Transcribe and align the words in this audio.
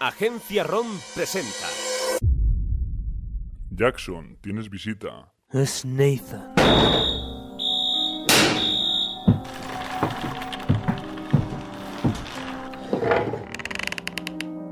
Agencia 0.00 0.62
ROM 0.62 0.86
presenta. 1.12 1.66
Jackson, 3.70 4.38
tienes 4.40 4.70
visita. 4.70 5.34
Es 5.50 5.84
Nathan. 5.84 6.54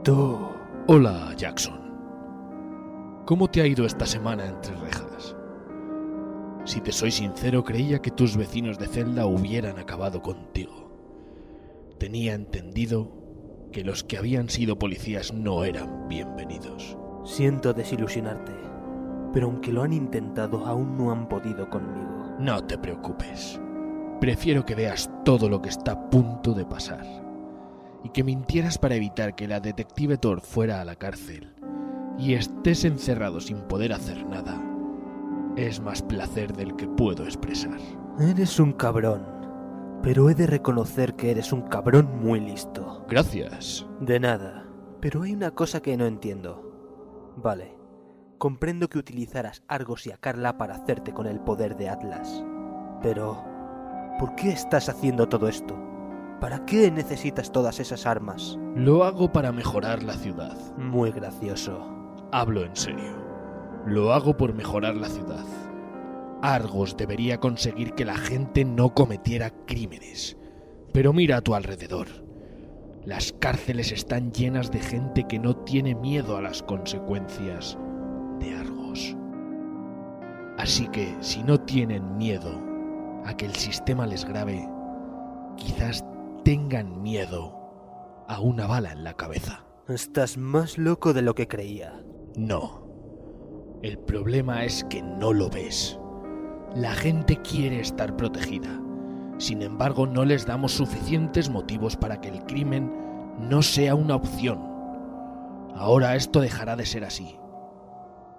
Tú. 0.05 0.49
Hola, 0.87 1.35
Jackson. 1.37 3.25
¿Cómo 3.27 3.51
te 3.51 3.63
ha 3.63 3.67
ido 3.67 3.85
esta 3.85 4.07
semana 4.07 4.47
entre 4.47 4.77
rejas? 4.77 5.35
Si 6.65 6.81
te 6.81 6.93
soy 6.93 7.11
sincero, 7.11 7.65
creía 7.65 8.01
que 8.01 8.13
tus 8.13 8.37
vecinos 8.37 8.79
de 8.79 8.87
celda 8.87 9.27
hubieran 9.27 9.81
acabado 9.81 10.23
contigo. 10.23 10.89
Tenía 11.99 12.35
entendido 12.35 13.26
que 13.77 13.85
los 13.85 14.05
que 14.05 14.17
habían 14.17 14.49
sido 14.49 14.79
policías 14.79 15.35
no 15.35 15.63
eran 15.63 16.09
bienvenidos. 16.09 16.97
Siento 17.27 17.75
desilusionarte, 17.75 18.55
pero 19.35 19.49
aunque 19.49 19.71
lo 19.71 19.83
han 19.83 19.93
intentado, 19.93 20.65
aún 20.65 20.97
no 20.97 21.13
han 21.13 21.29
podido 21.29 21.69
conmigo. 21.69 22.37
No 22.39 22.65
te 22.65 22.79
preocupes. 22.79 23.61
Prefiero 24.19 24.65
que 24.65 24.75
veas 24.75 25.11
todo 25.27 25.51
lo 25.51 25.61
que 25.61 25.69
está 25.69 25.93
a 25.93 26.09
punto 26.09 26.55
de 26.55 26.65
pasar. 26.65 27.05
Y 28.03 28.09
que 28.09 28.25
mintieras 28.25 28.79
para 28.79 28.95
evitar 28.95 29.35
que 29.35 29.47
la 29.47 29.61
detective 29.61 30.17
Thor 30.17 30.41
fuera 30.41 30.81
a 30.81 30.85
la 30.87 30.97
cárcel 30.97 31.53
y 32.19 32.33
estés 32.33 32.83
encerrado 32.87 33.43
sin 33.43 33.59
poder 33.59 33.93
hacer 33.93 34.25
nada. 34.25 34.59
Es 35.59 35.81
más 35.81 36.01
placer 36.01 36.55
del 36.55 36.77
que 36.77 36.89
puedo 36.89 37.25
expresar. 37.25 37.79
Eres 38.19 38.59
un 38.59 38.73
cabrón, 38.73 39.36
pero 40.03 40.31
he 40.31 40.35
de 40.35 40.47
reconocer 40.47 41.15
que 41.15 41.31
eres 41.31 41.53
un 41.53 41.63
cabrón 41.63 42.21
muy 42.23 42.41
listo. 42.41 43.05
Gracias. 43.09 43.87
De 44.01 44.21
nada, 44.21 44.67
pero 45.01 45.23
hay 45.23 45.33
una 45.33 45.51
cosa 45.51 45.81
que 45.81 45.97
no 45.97 46.07
entiendo. 46.07 47.35
Vale, 47.37 47.77
comprendo 48.39 48.89
que 48.89 48.99
utilizarás 48.99 49.63
Argos 49.69 50.07
y 50.07 50.13
a 50.13 50.17
Carla 50.17 50.59
para 50.59 50.77
hacerte 50.77 51.13
con 51.13 51.27
el 51.27 51.41
poder 51.41 51.77
de 51.77 51.89
Atlas. 51.89 52.45
Pero, 53.03 53.45
¿por 54.19 54.35
qué 54.37 54.51
estás 54.51 54.89
haciendo 54.89 55.29
todo 55.29 55.49
esto? 55.49 55.77
¿Para 56.41 56.67
qué 56.67 56.91
necesitas 56.91 57.51
todas 57.51 57.81
esas 57.81 58.07
armas? 58.07 58.59
Lo 58.75 59.05
hago 59.05 59.33
para 59.33 59.53
mejorar 59.53 60.03
la 60.03 60.15
ciudad. 60.15 60.57
Muy 60.77 61.11
gracioso. 61.11 61.81
Hablo 62.31 62.65
en 62.65 62.77
serio. 62.77 63.17
Lo 63.87 64.13
hago 64.13 64.37
por 64.37 64.53
mejorar 64.53 64.97
la 64.97 65.09
ciudad. 65.09 65.45
Argos 66.43 66.97
debería 66.97 67.39
conseguir 67.39 67.95
que 67.95 68.05
la 68.05 68.17
gente 68.17 68.65
no 68.65 68.95
cometiera 68.95 69.51
crímenes. 69.67 70.37
Pero 70.93 71.13
mira 71.13 71.39
a 71.39 71.41
tu 71.41 71.55
alrededor. 71.55 72.07
Las 73.05 73.33
cárceles 73.33 73.93
están 73.93 74.33
llenas 74.33 74.71
de 74.71 74.81
gente 74.81 75.25
que 75.29 75.39
no 75.39 75.57
tiene 75.57 75.95
miedo 75.95 76.37
a 76.37 76.43
las 76.43 76.63
consecuencias 76.63 77.79
de 78.41 78.55
Argos. 78.55 79.17
Así 80.59 80.89
que 80.89 81.15
si 81.21 81.43
no 81.43 81.61
tienen 81.61 82.17
miedo 82.17 82.61
a 83.25 83.37
que 83.37 83.47
el 83.47 83.55
sistema 83.55 84.07
les 84.07 84.25
grabe, 84.25 84.69
quizás 85.57 86.05
tengan 86.45 87.03
miedo 87.03 87.55
a 88.29 88.41
una 88.41 88.67
bala 88.67 88.93
en 88.93 89.05
la 89.05 89.15
cabeza. 89.15 89.65
Estás 89.89 90.37
más 90.37 90.79
loco 90.79 91.13
de 91.13 91.23
lo 91.23 91.35
que 91.35 91.47
creía. 91.47 92.03
No. 92.37 92.87
El 93.83 93.99
problema 93.99 94.65
es 94.65 94.83
que 94.85 95.03
no 95.03 95.33
lo 95.33 95.49
ves. 95.49 95.99
La 96.77 96.93
gente 96.93 97.39
quiere 97.39 97.81
estar 97.81 98.19
protegida. 98.19 98.69
Sin 99.39 99.63
embargo, 99.63 100.07
no 100.07 100.27
les 100.27 100.45
damos 100.45 100.73
suficientes 100.73 101.49
motivos 101.49 101.97
para 101.97 102.21
que 102.21 102.29
el 102.29 102.45
crimen 102.45 102.93
no 103.39 103.63
sea 103.63 103.95
una 103.95 104.15
opción. 104.15 104.59
Ahora 105.75 106.17
esto 106.17 106.39
dejará 106.39 106.77
de 106.77 106.85
ser 106.85 107.05
así. 107.05 107.39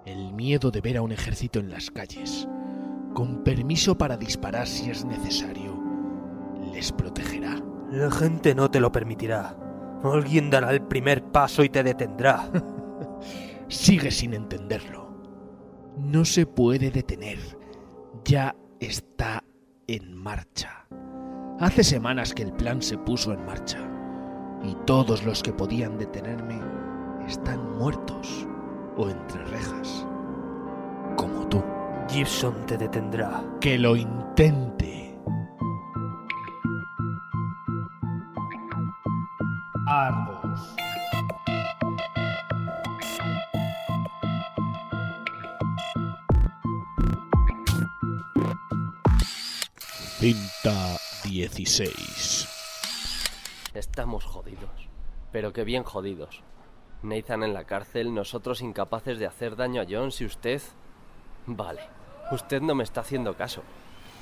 El 0.04 0.34
miedo 0.34 0.70
de 0.70 0.80
ver 0.80 0.98
a 0.98 1.02
un 1.02 1.10
ejército 1.10 1.58
en 1.58 1.68
las 1.68 1.90
calles, 1.90 2.48
con 3.12 3.42
permiso 3.42 3.98
para 3.98 4.16
disparar 4.16 4.68
si 4.68 4.88
es 4.88 5.04
necesario, 5.04 5.76
les 6.72 6.92
protegerá. 6.92 7.60
La 7.90 8.08
gente 8.08 8.54
no 8.54 8.70
te 8.70 8.78
lo 8.78 8.92
permitirá. 8.92 9.56
Alguien 10.04 10.48
dará 10.48 10.70
el 10.70 10.82
primer 10.82 11.24
paso 11.24 11.64
y 11.64 11.70
te 11.70 11.82
detendrá. 11.82 12.48
Sigue 13.68 14.12
sin 14.12 14.32
entenderlo. 14.32 15.08
No 15.96 16.24
se 16.24 16.46
puede 16.46 16.92
detener. 16.92 17.57
Ya 18.28 18.54
está 18.78 19.42
en 19.86 20.14
marcha. 20.14 20.86
Hace 21.60 21.82
semanas 21.82 22.34
que 22.34 22.42
el 22.42 22.52
plan 22.52 22.82
se 22.82 22.98
puso 22.98 23.32
en 23.32 23.42
marcha. 23.46 23.78
Y 24.62 24.74
todos 24.84 25.24
los 25.24 25.42
que 25.42 25.50
podían 25.50 25.96
detenerme 25.96 26.60
están 27.26 27.78
muertos 27.78 28.46
o 28.98 29.08
entre 29.08 29.42
rejas. 29.46 30.06
Como 31.16 31.48
tú. 31.48 31.64
Gibson 32.10 32.66
te 32.66 32.76
detendrá. 32.76 33.42
Que 33.62 33.78
lo 33.78 33.96
intente. 33.96 35.07
16. 51.58 52.48
Estamos 53.74 54.24
jodidos. 54.24 54.70
Pero 55.32 55.52
qué 55.52 55.64
bien 55.64 55.82
jodidos. 55.82 56.42
Nathan 57.02 57.42
en 57.42 57.52
la 57.52 57.64
cárcel, 57.64 58.14
nosotros 58.14 58.60
incapaces 58.60 59.18
de 59.18 59.26
hacer 59.26 59.56
daño 59.56 59.82
a 59.82 59.86
Jones 59.90 60.20
y 60.20 60.24
usted... 60.24 60.62
Vale, 61.46 61.80
usted 62.30 62.62
no 62.62 62.76
me 62.76 62.84
está 62.84 63.00
haciendo 63.00 63.36
caso. 63.36 63.64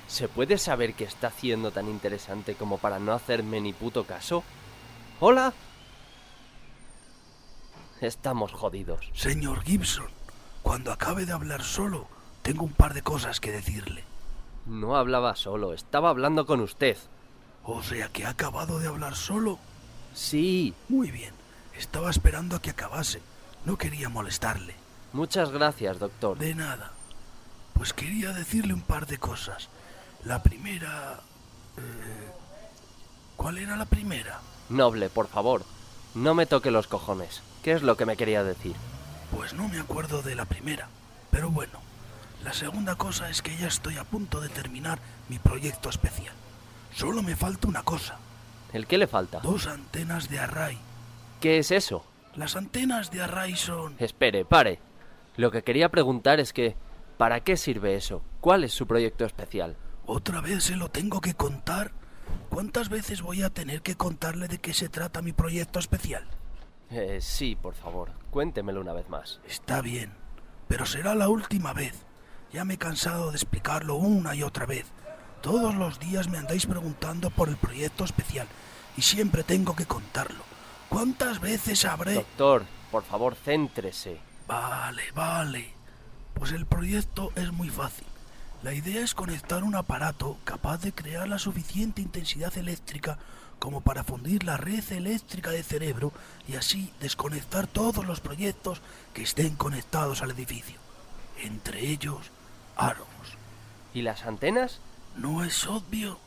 ¿Se 0.09 0.29
puede 0.29 0.57
saber 0.57 0.95
qué 0.95 1.05
está 1.05 1.27
haciendo 1.27 1.73
tan 1.73 1.89
interesante 1.89 2.55
como 2.55 2.79
para 2.79 2.99
no 2.99 3.13
hacerme 3.13 3.61
ni 3.61 3.75
puto 3.75 4.05
caso? 4.05 4.43
¿Hola? 5.21 5.53
Estamos 8.01 8.53
jodidos. 8.53 9.11
Señor 9.13 9.63
Gibson, 9.63 10.09
cuando 10.63 10.91
acabe 10.91 11.27
de 11.27 11.33
hablar 11.33 11.63
solo, 11.63 12.07
tengo 12.41 12.65
un 12.65 12.73
par 12.73 12.95
de 12.95 13.03
cosas 13.03 13.41
que 13.41 13.53
decirle. 13.53 14.05
No 14.65 14.97
hablaba 14.97 15.37
solo, 15.37 15.75
estaba 15.75 16.09
hablando 16.09 16.47
con 16.47 16.61
usted. 16.61 16.97
O 17.67 17.83
sea 17.83 18.09
que 18.09 18.25
ha 18.25 18.31
acabado 18.31 18.79
de 18.79 18.87
hablar 18.89 19.17
solo. 19.17 19.59
Sí. 20.15 20.73
Muy 20.89 21.11
bien. 21.11 21.35
Estaba 21.77 22.11
esperando 22.11 22.57
a 22.57 22.63
que 22.63 22.71
acabase. 22.71 23.21
No 23.65 23.77
quería 23.77 24.09
molestarle. 24.09 24.75
Muchas 25.13 25.51
gracias, 25.51 25.99
doctor. 25.99 26.39
De 26.39 26.55
nada. 26.55 26.93
Pues 27.75 27.93
quería 27.93 28.33
decirle 28.33 28.73
un 28.73 28.83
par 28.83 29.07
de 29.07 29.19
cosas. 29.19 29.69
La 30.25 30.43
primera... 30.43 31.21
eh, 31.77 32.33
¿Cuál 33.37 33.59
era 33.59 33.77
la 33.77 33.85
primera? 33.85 34.41
Noble, 34.69 35.11
por 35.11 35.29
favor. 35.29 35.65
No 36.15 36.35
me 36.35 36.47
toque 36.47 36.71
los 36.71 36.87
cojones. 36.87 37.43
¿Qué 37.63 37.73
es 37.73 37.83
lo 37.83 37.97
que 37.97 38.07
me 38.07 38.17
quería 38.17 38.45
decir? 38.45 38.75
Pues 39.37 39.53
no 39.55 39.69
me 39.69 39.81
acuerdo 39.81 40.23
de 40.23 40.35
la 40.37 40.45
primera. 40.47 40.89
Pero 41.31 41.51
bueno, 41.51 41.81
la 42.45 42.53
segunda 42.55 42.95
cosa 42.95 43.29
es 43.29 43.43
que 43.43 43.57
ya 43.57 43.67
estoy 43.67 43.97
a 43.99 44.05
punto 44.05 44.41
de 44.41 44.49
terminar 44.49 44.99
mi 45.29 45.39
proyecto 45.39 45.91
especial. 45.91 46.35
Solo 46.97 47.23
me 47.23 47.37
falta 47.37 47.69
una 47.69 47.83
cosa. 47.83 48.17
¿El 48.73 48.87
qué 48.87 48.97
le 48.97 49.07
falta? 49.07 49.41
Dos 49.41 49.67
antenas 49.67 50.31
de 50.31 50.39
array. 50.39 50.79
¿Qué 51.43 51.59
es 51.59 51.71
eso? 51.71 52.07
Las 52.35 52.57
antenas 52.57 53.11
de 53.11 53.21
array 53.23 53.55
son... 53.55 53.97
Espere, 53.99 54.47
pare. 54.47 54.81
Lo 55.37 55.51
que 55.51 55.63
quería 55.63 55.91
preguntar 55.91 56.41
es 56.41 56.55
que... 56.55 56.75
¿Para 57.19 57.41
qué 57.41 57.59
sirve 57.59 57.97
eso? 57.97 58.23
¿Cuál 58.41 58.65
es 58.65 58.73
su 58.73 58.87
proyecto 58.87 59.27
especial? 59.27 59.77
¿Otra 60.07 60.41
vez 60.41 60.65
se 60.65 60.77
lo 60.77 60.89
tengo 60.89 61.21
que 61.21 61.35
contar? 61.35 61.93
¿Cuántas 62.49 62.89
veces 62.89 63.21
voy 63.21 63.43
a 63.43 63.51
tener 63.51 63.83
que 63.83 63.97
contarle 63.97 64.49
de 64.49 64.57
qué 64.57 64.73
se 64.73 64.89
trata 64.89 65.21
mi 65.21 65.33
proyecto 65.33 65.79
especial? 65.79 66.25
Eh, 66.89 67.19
sí, 67.21 67.57
por 67.57 67.75
favor. 67.75 68.11
Cuéntemelo 68.31 68.81
una 68.81 68.95
vez 68.95 69.11
más. 69.11 69.41
Está 69.47 69.83
bien, 69.83 70.15
pero 70.67 70.87
será 70.87 71.15
la 71.15 71.29
última 71.29 71.75
vez. 71.75 72.07
Ya 72.55 72.65
me 72.65 72.75
he 72.75 72.79
cansado 72.79 73.33
de 73.33 73.37
explicarlo 73.37 73.97
una 73.97 74.35
y 74.35 74.43
otra 74.43 74.65
vez. 74.65 74.87
Todos 75.47 75.77
los 75.77 76.01
días 76.01 76.29
me 76.29 76.39
andáis 76.39 76.67
preguntando 76.67 77.31
por 77.31 77.49
el 77.49 77.57
proyecto 77.57 78.05
especial 78.05 78.49
y 78.97 79.03
siempre 79.03 79.45
tengo 79.45 79.77
que 79.77 79.87
contarlo. 79.87 80.43
¿Cuántas 80.89 81.39
veces 81.39 81.85
habré...? 81.85 82.15
Doctor, 82.15 82.65
por 82.91 83.05
favor, 83.05 83.37
céntrese. 83.37 84.19
Vale, 84.49 85.05
vale. 85.15 85.71
Pues 86.35 86.51
el 86.51 86.67
proyecto 86.67 87.31
es 87.37 87.53
muy 87.53 87.69
fácil. 87.69 88.09
La 88.65 88.75
idea 88.75 89.05
es 89.05 89.15
conectar 89.15 89.63
un 89.63 89.77
aparato 89.77 90.37
capaz 90.43 90.79
de 90.79 90.91
crear 90.91 91.29
la 91.29 91.39
suficiente 91.39 92.03
intensidad 92.03 92.59
eléctrica 92.59 93.17
como 93.61 93.83
para 93.83 94.03
fundir 94.03 94.43
la 94.43 94.57
red 94.57 94.83
eléctrica 94.91 95.51
del 95.51 95.63
cerebro 95.63 96.13
y 96.49 96.57
así 96.57 96.93
desconectar 96.99 97.69
todos 97.69 98.05
los 98.05 98.19
proyectos 98.19 98.83
que 99.15 99.23
estén 99.23 99.55
conectados 99.55 100.23
al 100.23 100.33
edificio. 100.33 100.81
Entre 101.41 101.87
ellos, 101.87 102.33
Arons. 102.77 103.07
¿Y 103.95 104.03
las 104.03 104.25
antenas? 104.25 104.81
¿No 105.17 105.43
es 105.45 105.67
obvio? 105.67 106.19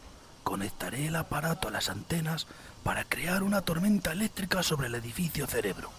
Conectaré 0.44 1.08
el 1.08 1.16
aparato 1.16 1.68
a 1.68 1.72
las 1.72 1.90
antenas 1.90 2.48
para 2.84 3.04
crear 3.04 3.44
una 3.44 3.62
tormenta 3.62 4.12
eléctrica 4.12 4.64
sobre 4.64 4.88
el 4.88 4.96
edificio 4.96 5.46
cerebro. 5.46 5.92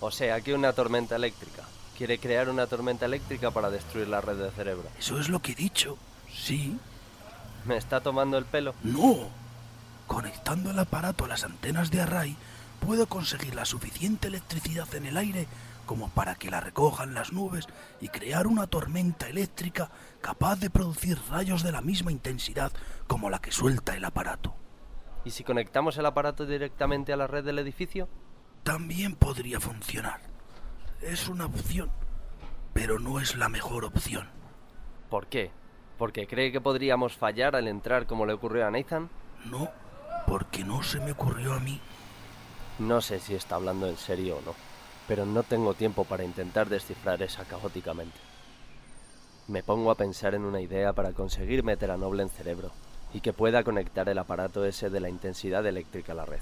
O 0.00 0.10
sea, 0.10 0.40
que 0.40 0.54
una 0.54 0.72
tormenta 0.72 1.16
eléctrica. 1.16 1.62
Quiere 1.96 2.18
crear 2.18 2.48
una 2.48 2.66
tormenta 2.66 3.06
eléctrica 3.06 3.50
para 3.50 3.70
destruir 3.70 4.08
la 4.08 4.20
red 4.20 4.36
de 4.36 4.50
cerebro. 4.50 4.88
Eso 4.98 5.18
es 5.18 5.28
lo 5.28 5.40
que 5.40 5.52
he 5.52 5.54
dicho. 5.54 5.98
Sí. 6.32 6.78
¿Me 7.64 7.76
está 7.76 8.00
tomando 8.00 8.38
el 8.38 8.44
pelo? 8.44 8.74
No. 8.82 9.28
Conectando 10.06 10.70
el 10.70 10.78
aparato 10.78 11.24
a 11.24 11.28
las 11.28 11.44
antenas 11.44 11.90
de 11.90 12.00
array, 12.00 12.36
puedo 12.80 13.06
conseguir 13.06 13.54
la 13.54 13.64
suficiente 13.64 14.28
electricidad 14.28 14.92
en 14.94 15.06
el 15.06 15.16
aire 15.16 15.46
como 15.90 16.08
para 16.08 16.36
que 16.36 16.52
la 16.52 16.60
recojan 16.60 17.14
las 17.14 17.32
nubes 17.32 17.66
y 18.00 18.10
crear 18.10 18.46
una 18.46 18.68
tormenta 18.68 19.28
eléctrica 19.28 19.90
capaz 20.20 20.60
de 20.60 20.70
producir 20.70 21.18
rayos 21.28 21.64
de 21.64 21.72
la 21.72 21.80
misma 21.80 22.12
intensidad 22.12 22.70
como 23.08 23.28
la 23.28 23.40
que 23.40 23.50
suelta 23.50 23.96
el 23.96 24.04
aparato. 24.04 24.54
¿Y 25.24 25.32
si 25.32 25.42
conectamos 25.42 25.98
el 25.98 26.06
aparato 26.06 26.46
directamente 26.46 27.12
a 27.12 27.16
la 27.16 27.26
red 27.26 27.44
del 27.44 27.58
edificio? 27.58 28.08
También 28.62 29.16
podría 29.16 29.58
funcionar. 29.58 30.20
Es 31.02 31.26
una 31.26 31.46
opción, 31.46 31.90
pero 32.72 33.00
no 33.00 33.18
es 33.18 33.34
la 33.34 33.48
mejor 33.48 33.84
opción. 33.84 34.28
¿Por 35.08 35.26
qué? 35.26 35.50
¿Porque 35.98 36.28
cree 36.28 36.52
que 36.52 36.60
podríamos 36.60 37.16
fallar 37.16 37.56
al 37.56 37.66
entrar 37.66 38.06
como 38.06 38.26
le 38.26 38.34
ocurrió 38.34 38.64
a 38.64 38.70
Nathan? 38.70 39.10
No, 39.44 39.68
porque 40.28 40.62
no 40.62 40.84
se 40.84 41.00
me 41.00 41.10
ocurrió 41.10 41.52
a 41.52 41.58
mí. 41.58 41.80
No 42.78 43.00
sé 43.00 43.18
si 43.18 43.34
está 43.34 43.56
hablando 43.56 43.88
en 43.88 43.96
serio 43.96 44.36
o 44.36 44.42
no 44.42 44.70
pero 45.10 45.26
no 45.26 45.42
tengo 45.42 45.74
tiempo 45.74 46.04
para 46.04 46.22
intentar 46.22 46.68
descifrar 46.68 47.20
esa 47.20 47.44
caóticamente. 47.44 48.16
Me 49.48 49.64
pongo 49.64 49.90
a 49.90 49.96
pensar 49.96 50.36
en 50.36 50.44
una 50.44 50.60
idea 50.60 50.92
para 50.92 51.10
conseguir 51.10 51.64
meter 51.64 51.90
a 51.90 51.96
Noble 51.96 52.22
en 52.22 52.28
cerebro 52.28 52.70
y 53.12 53.20
que 53.20 53.32
pueda 53.32 53.64
conectar 53.64 54.08
el 54.08 54.20
aparato 54.20 54.64
ese 54.64 54.88
de 54.88 55.00
la 55.00 55.08
intensidad 55.08 55.66
eléctrica 55.66 56.12
a 56.12 56.14
la 56.14 56.26
red. 56.26 56.38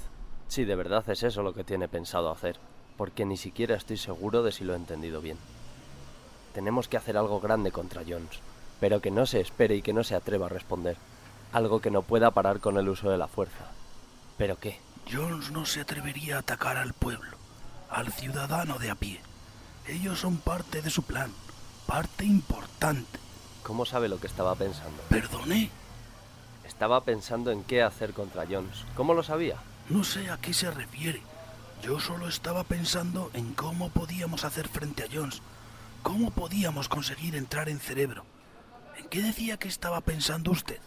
Si 0.49 0.65
de 0.65 0.75
verdad 0.75 1.03
es 1.09 1.23
eso 1.23 1.41
lo 1.41 1.55
que 1.55 1.63
tiene 1.63 1.87
pensado 1.87 2.29
hacer, 2.29 2.57
porque 2.95 3.25
ni 3.25 3.37
siquiera 3.37 3.75
estoy 3.75 3.97
seguro 3.97 4.43
de 4.43 4.51
si 4.51 4.63
lo 4.63 4.73
he 4.73 4.77
entendido 4.77 5.19
bien. 5.19 5.39
Tenemos 6.53 6.87
que 6.87 6.97
hacer 6.97 7.17
algo 7.17 7.39
grande 7.39 7.71
contra 7.71 8.03
Jones, 8.07 8.39
pero 8.79 9.01
que 9.01 9.09
no 9.09 9.25
se 9.25 9.39
espere 9.39 9.77
y 9.77 9.81
que 9.81 9.93
no 9.93 10.03
se 10.03 10.13
atreva 10.13 10.45
a 10.45 10.49
responder. 10.49 10.95
Algo 11.53 11.81
que 11.81 11.89
no 11.89 12.03
pueda 12.03 12.29
parar 12.29 12.59
con 12.59 12.77
el 12.77 12.87
uso 12.87 13.09
de 13.09 13.17
la 13.17 13.27
fuerza. 13.27 13.65
¿Pero 14.37 14.59
qué? 14.59 14.77
Jones 15.11 15.49
no 15.49 15.65
se 15.65 15.81
atrevería 15.81 16.35
a 16.35 16.39
atacar 16.41 16.77
al 16.77 16.93
pueblo 16.93 17.38
al 17.89 18.11
ciudadano 18.11 18.79
de 18.79 18.91
a 18.91 18.95
pie. 18.95 19.19
Ellos 19.87 20.19
son 20.19 20.37
parte 20.37 20.81
de 20.81 20.89
su 20.89 21.03
plan, 21.03 21.31
parte 21.87 22.25
importante. 22.25 23.19
¿Cómo 23.63 23.85
sabe 23.85 24.09
lo 24.09 24.19
que 24.19 24.27
estaba 24.27 24.55
pensando? 24.55 25.01
Perdone. 25.09 25.69
Estaba 26.65 27.03
pensando 27.03 27.51
en 27.51 27.63
qué 27.63 27.81
hacer 27.81 28.13
contra 28.13 28.45
Jones. 28.49 28.85
¿Cómo 28.95 29.13
lo 29.13 29.23
sabía? 29.23 29.57
No 29.89 30.03
sé 30.03 30.29
a 30.29 30.37
qué 30.37 30.53
se 30.53 30.71
refiere. 30.71 31.21
Yo 31.81 31.99
solo 31.99 32.27
estaba 32.27 32.63
pensando 32.63 33.31
en 33.33 33.53
cómo 33.53 33.89
podíamos 33.89 34.43
hacer 34.45 34.67
frente 34.67 35.03
a 35.03 35.07
Jones. 35.11 35.41
¿Cómo 36.03 36.31
podíamos 36.31 36.87
conseguir 36.87 37.35
entrar 37.35 37.69
en 37.69 37.79
cerebro? 37.79 38.23
¿En 38.97 39.07
qué 39.07 39.21
decía 39.21 39.57
que 39.57 39.67
estaba 39.67 40.01
pensando 40.01 40.51
usted? 40.51 40.79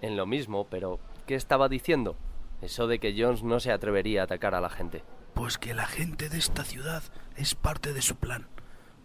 En 0.00 0.16
lo 0.16 0.26
mismo, 0.26 0.66
pero 0.70 0.98
¿qué 1.26 1.34
estaba 1.34 1.68
diciendo? 1.68 2.16
Eso 2.60 2.86
de 2.86 2.98
que 2.98 3.14
Jones 3.16 3.42
no 3.42 3.60
se 3.60 3.72
atrevería 3.72 4.22
a 4.22 4.24
atacar 4.24 4.54
a 4.54 4.60
la 4.60 4.70
gente. 4.70 5.02
Pues 5.34 5.58
que 5.58 5.74
la 5.74 5.86
gente 5.86 6.28
de 6.28 6.38
esta 6.38 6.64
ciudad 6.64 7.02
es 7.36 7.54
parte 7.54 7.92
de 7.92 8.02
su 8.02 8.16
plan, 8.16 8.48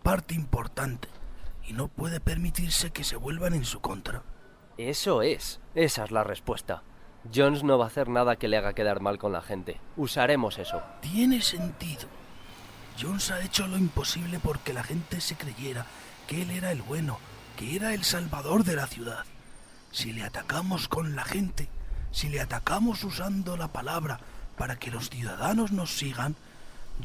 parte 0.04 0.36
importante, 0.36 1.08
y 1.66 1.74
no 1.74 1.88
puede 1.88 2.20
permitirse 2.20 2.92
que 2.92 3.04
se 3.04 3.16
vuelvan 3.16 3.54
en 3.54 3.66
su 3.66 3.80
contra. 3.82 4.24
Eso 4.78 5.22
es, 5.22 5.60
esa 5.76 6.04
es 6.04 6.12
la 6.12 6.24
respuesta. 6.24 6.84
Jones 7.34 7.64
no 7.64 7.78
va 7.78 7.86
a 7.86 7.88
hacer 7.88 8.10
nada 8.10 8.36
que 8.36 8.48
le 8.48 8.58
haga 8.58 8.74
quedar 8.74 9.02
mal 9.02 9.18
con 9.18 9.32
la 9.32 9.42
gente. 9.42 9.80
Usaremos 9.96 10.60
eso. 10.60 10.82
Tiene 11.02 11.42
sentido. 11.42 12.08
Jones 13.00 13.32
ha 13.32 13.42
hecho 13.42 13.68
lo 13.68 13.78
imposible 13.78 14.40
porque 14.40 14.74
la 14.74 14.84
gente 14.84 15.20
se 15.22 15.36
creyera 15.36 15.86
que 16.28 16.42
él 16.42 16.52
era 16.52 16.72
el 16.72 16.82
bueno, 16.82 17.20
que 17.58 17.76
era 17.76 17.94
el 17.94 18.04
salvador 18.04 18.64
de 18.64 18.76
la 18.76 18.88
ciudad. 18.88 19.26
Si 19.92 20.14
le 20.14 20.24
atacamos 20.24 20.88
con 20.88 21.16
la 21.16 21.24
gente, 21.24 21.70
si 22.12 22.30
le 22.30 22.42
atacamos 22.42 23.04
usando 23.04 23.58
la 23.58 23.70
palabra, 23.70 24.20
para 24.58 24.76
que 24.76 24.92
los 24.92 25.10
ciudadanos 25.10 25.72
nos 25.72 25.98
sigan, 25.98 26.36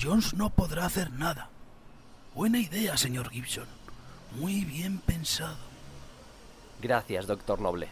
Jones 0.00 0.34
no 0.34 0.50
podrá 0.50 0.86
hacer 0.86 1.12
nada. 1.12 1.48
Buena 2.34 2.58
idea, 2.58 2.96
señor 2.96 3.28
Gibson. 3.30 3.66
Muy 4.40 4.64
bien 4.64 4.98
pensado. 4.98 5.56
Gracias, 6.80 7.26
doctor 7.26 7.60
Noble. 7.60 7.88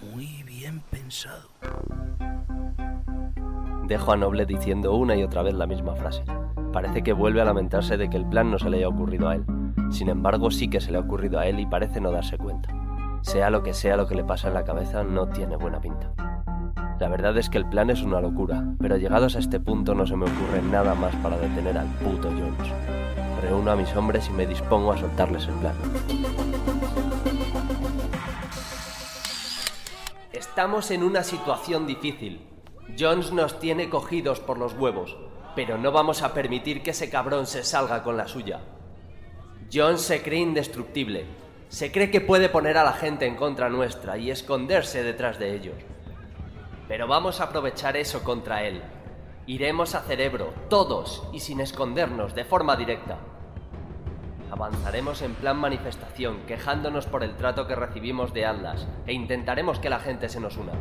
Muy 0.00 0.42
bien 0.44 0.80
pensado. 0.90 1.48
Dejo 3.86 4.12
a 4.12 4.16
Noble 4.16 4.46
diciendo 4.46 4.94
una 4.94 5.14
y 5.14 5.22
otra 5.22 5.42
vez 5.42 5.54
la 5.54 5.66
misma 5.66 5.94
frase. 5.94 6.24
Parece 6.72 7.02
que 7.02 7.12
vuelve 7.12 7.42
a 7.42 7.44
lamentarse 7.44 7.98
de 7.98 8.08
que 8.08 8.16
el 8.16 8.26
plan 8.26 8.50
no 8.50 8.58
se 8.58 8.70
le 8.70 8.78
haya 8.78 8.88
ocurrido 8.88 9.28
a 9.28 9.34
él. 9.34 9.44
Sin 9.90 10.08
embargo, 10.08 10.50
sí 10.50 10.68
que 10.68 10.80
se 10.80 10.90
le 10.90 10.96
ha 10.96 11.00
ocurrido 11.00 11.38
a 11.38 11.46
él 11.46 11.60
y 11.60 11.66
parece 11.66 12.00
no 12.00 12.10
darse 12.10 12.38
cuenta. 12.38 12.70
Sea 13.20 13.50
lo 13.50 13.62
que 13.62 13.74
sea 13.74 13.98
lo 13.98 14.08
que 14.08 14.14
le 14.14 14.24
pasa 14.24 14.48
en 14.48 14.54
la 14.54 14.64
cabeza, 14.64 15.04
no 15.04 15.28
tiene 15.28 15.56
buena 15.56 15.80
pinta. 15.80 16.31
La 17.02 17.08
verdad 17.08 17.36
es 17.36 17.50
que 17.50 17.58
el 17.58 17.68
plan 17.68 17.90
es 17.90 18.00
una 18.02 18.20
locura, 18.20 18.62
pero 18.78 18.96
llegados 18.96 19.34
a 19.34 19.40
este 19.40 19.58
punto 19.58 19.92
no 19.92 20.06
se 20.06 20.14
me 20.14 20.24
ocurre 20.24 20.62
nada 20.62 20.94
más 20.94 21.12
para 21.16 21.36
detener 21.36 21.76
al 21.76 21.88
puto 21.94 22.28
Jones. 22.28 22.72
Reúno 23.42 23.72
a 23.72 23.74
mis 23.74 23.92
hombres 23.96 24.28
y 24.28 24.30
me 24.30 24.46
dispongo 24.46 24.92
a 24.92 24.96
soltarles 24.96 25.48
el 25.48 25.54
plan. 25.54 25.74
Estamos 30.32 30.92
en 30.92 31.02
una 31.02 31.24
situación 31.24 31.88
difícil. 31.88 32.46
Jones 32.96 33.32
nos 33.32 33.58
tiene 33.58 33.90
cogidos 33.90 34.38
por 34.38 34.56
los 34.56 34.74
huevos, 34.74 35.16
pero 35.56 35.78
no 35.78 35.90
vamos 35.90 36.22
a 36.22 36.32
permitir 36.32 36.84
que 36.84 36.92
ese 36.92 37.10
cabrón 37.10 37.48
se 37.48 37.64
salga 37.64 38.04
con 38.04 38.16
la 38.16 38.28
suya. 38.28 38.60
Jones 39.74 40.02
se 40.02 40.22
cree 40.22 40.38
indestructible. 40.38 41.26
Se 41.68 41.90
cree 41.90 42.12
que 42.12 42.20
puede 42.20 42.48
poner 42.48 42.78
a 42.78 42.84
la 42.84 42.92
gente 42.92 43.26
en 43.26 43.34
contra 43.34 43.68
nuestra 43.68 44.18
y 44.18 44.30
esconderse 44.30 45.02
detrás 45.02 45.40
de 45.40 45.56
ellos. 45.56 45.74
Pero 46.92 47.08
vamos 47.08 47.40
a 47.40 47.44
aprovechar 47.44 47.96
eso 47.96 48.22
contra 48.22 48.64
él. 48.64 48.82
Iremos 49.46 49.94
a 49.94 50.02
cerebro, 50.02 50.52
todos, 50.68 51.26
y 51.32 51.40
sin 51.40 51.62
escondernos, 51.62 52.34
de 52.34 52.44
forma 52.44 52.76
directa. 52.76 53.16
Avanzaremos 54.50 55.22
en 55.22 55.32
plan 55.32 55.56
manifestación, 55.56 56.40
quejándonos 56.46 57.06
por 57.06 57.24
el 57.24 57.34
trato 57.36 57.66
que 57.66 57.76
recibimos 57.76 58.34
de 58.34 58.44
Atlas, 58.44 58.86
e 59.06 59.14
intentaremos 59.14 59.78
que 59.78 59.88
la 59.88 60.00
gente 60.00 60.28
se 60.28 60.38
nos 60.38 60.58
una. 60.58 60.72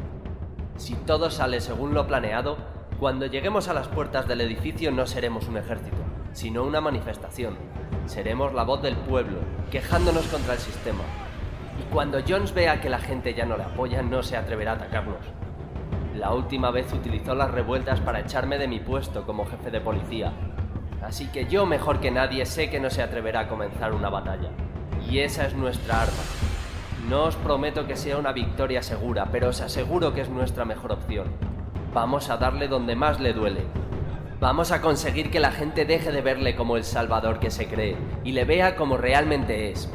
Si 0.75 0.95
todo 0.95 1.31
sale 1.31 1.61
según 1.61 1.93
lo 1.93 2.05
planeado, 2.07 2.57
cuando 2.99 3.27
lleguemos 3.27 3.69
a 3.69 3.73
las 3.73 3.87
puertas 3.87 4.27
del 4.27 4.41
edificio 4.41 4.91
no 4.91 5.07
seremos 5.07 5.47
un 5.47 5.55
ejército, 5.55 6.03
sino 6.33 6.65
una 6.65 6.81
manifestación. 6.81 7.55
Seremos 8.05 8.53
la 8.53 8.63
voz 8.63 8.81
del 8.81 8.97
pueblo, 8.97 9.39
quejándonos 9.71 10.27
contra 10.27 10.55
el 10.55 10.59
sistema. 10.59 11.05
Y 11.79 11.83
cuando 11.93 12.19
Jones 12.27 12.53
vea 12.53 12.81
que 12.81 12.89
la 12.89 12.99
gente 12.99 13.33
ya 13.33 13.45
no 13.45 13.55
le 13.55 13.63
apoya, 13.63 14.01
no 14.01 14.21
se 14.21 14.35
atreverá 14.35 14.73
a 14.73 14.75
atacarnos. 14.75 15.40
La 16.15 16.33
última 16.33 16.71
vez 16.71 16.91
utilizó 16.93 17.35
las 17.35 17.51
revueltas 17.51 18.01
para 18.01 18.19
echarme 18.19 18.57
de 18.57 18.67
mi 18.67 18.79
puesto 18.79 19.25
como 19.25 19.45
jefe 19.45 19.71
de 19.71 19.79
policía. 19.79 20.33
Así 21.01 21.27
que 21.27 21.45
yo 21.45 21.65
mejor 21.65 21.99
que 21.99 22.11
nadie 22.11 22.45
sé 22.45 22.69
que 22.69 22.79
no 22.79 22.89
se 22.89 23.01
atreverá 23.01 23.41
a 23.41 23.47
comenzar 23.47 23.93
una 23.93 24.09
batalla. 24.09 24.49
Y 25.09 25.19
esa 25.19 25.45
es 25.47 25.55
nuestra 25.55 26.01
arma. 26.01 26.23
No 27.09 27.23
os 27.23 27.35
prometo 27.37 27.87
que 27.87 27.95
sea 27.95 28.17
una 28.17 28.33
victoria 28.33 28.83
segura, 28.83 29.29
pero 29.31 29.49
os 29.49 29.61
aseguro 29.61 30.13
que 30.13 30.21
es 30.21 30.29
nuestra 30.29 30.65
mejor 30.65 30.91
opción. 30.91 31.27
Vamos 31.93 32.29
a 32.29 32.37
darle 32.37 32.67
donde 32.67 32.95
más 32.95 33.19
le 33.19 33.33
duele. 33.33 33.65
Vamos 34.39 34.71
a 34.71 34.81
conseguir 34.81 35.31
que 35.31 35.39
la 35.39 35.51
gente 35.51 35.85
deje 35.85 36.11
de 36.11 36.21
verle 36.21 36.55
como 36.55 36.75
el 36.75 36.83
salvador 36.83 37.39
que 37.39 37.51
se 37.51 37.67
cree 37.67 37.95
y 38.23 38.33
le 38.33 38.43
vea 38.43 38.75
como 38.75 38.97
realmente 38.97 39.71
es. 39.71 39.89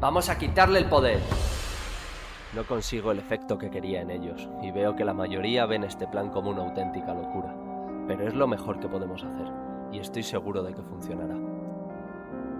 Vamos 0.00 0.28
a 0.28 0.38
quitarle 0.38 0.78
el 0.78 0.86
poder. 0.86 1.20
No 2.52 2.64
consigo 2.64 3.12
el 3.12 3.20
efecto 3.20 3.58
que 3.58 3.70
quería 3.70 4.00
en 4.00 4.10
ellos, 4.10 4.48
y 4.60 4.72
veo 4.72 4.96
que 4.96 5.04
la 5.04 5.14
mayoría 5.14 5.66
ven 5.66 5.84
este 5.84 6.08
plan 6.08 6.30
como 6.30 6.50
una 6.50 6.62
auténtica 6.62 7.14
locura. 7.14 7.54
Pero 8.08 8.26
es 8.26 8.34
lo 8.34 8.48
mejor 8.48 8.80
que 8.80 8.88
podemos 8.88 9.22
hacer, 9.22 9.46
y 9.92 10.00
estoy 10.00 10.24
seguro 10.24 10.64
de 10.64 10.74
que 10.74 10.82
funcionará. 10.82 11.36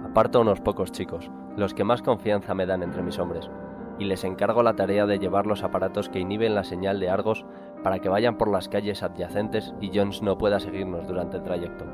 Aparto 0.05 0.41
unos 0.41 0.61
pocos 0.61 0.93
chicos, 0.93 1.29
los 1.57 1.75
que 1.75 1.83
más 1.83 2.03
confianza 2.03 2.55
me 2.55 2.67
dan 2.67 2.85
entre 2.85 3.03
mis 3.03 3.19
hombres, 3.19 3.51
y 3.99 4.05
les 4.05 4.23
encargo 4.23 4.63
la 4.63 4.77
tarea 4.77 5.07
de 5.07 5.19
llevar 5.19 5.47
los 5.47 5.65
aparatos 5.65 6.09
que 6.09 6.21
inhiben 6.21 6.55
la 6.55 6.63
señal 6.63 7.01
de 7.01 7.11
Argos 7.11 7.45
para 7.83 7.99
que 7.99 8.09
vayan 8.09 8.39
por 8.39 8.49
las 8.49 8.69
calles 8.69 9.03
adyacentes 9.03 9.75
y 9.81 9.91
Jones 9.93 10.23
no 10.23 10.39
pueda 10.39 10.61
seguirnos 10.61 11.09
durante 11.09 11.39
el 11.39 11.43
trayecto. 11.43 11.85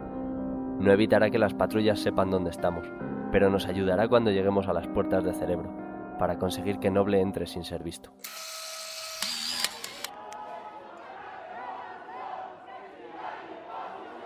No 0.79 0.93
evitará 0.93 1.31
que 1.31 1.38
las 1.38 1.55
patrullas 1.55 1.99
sepan 1.99 2.31
dónde 2.31 2.50
estamos, 2.50 2.87
pero 3.33 3.49
nos 3.49 3.67
ayudará 3.67 4.07
cuando 4.07 4.31
lleguemos 4.31 4.69
a 4.69 4.75
las 4.75 4.87
puertas 4.87 5.25
de 5.25 5.33
cerebro, 5.33 5.86
para 6.19 6.39
conseguir 6.39 6.79
que 6.79 6.91
Noble 6.91 7.21
entre 7.21 7.47
sin 7.47 7.65
ser 7.65 7.83
visto. 7.83 8.11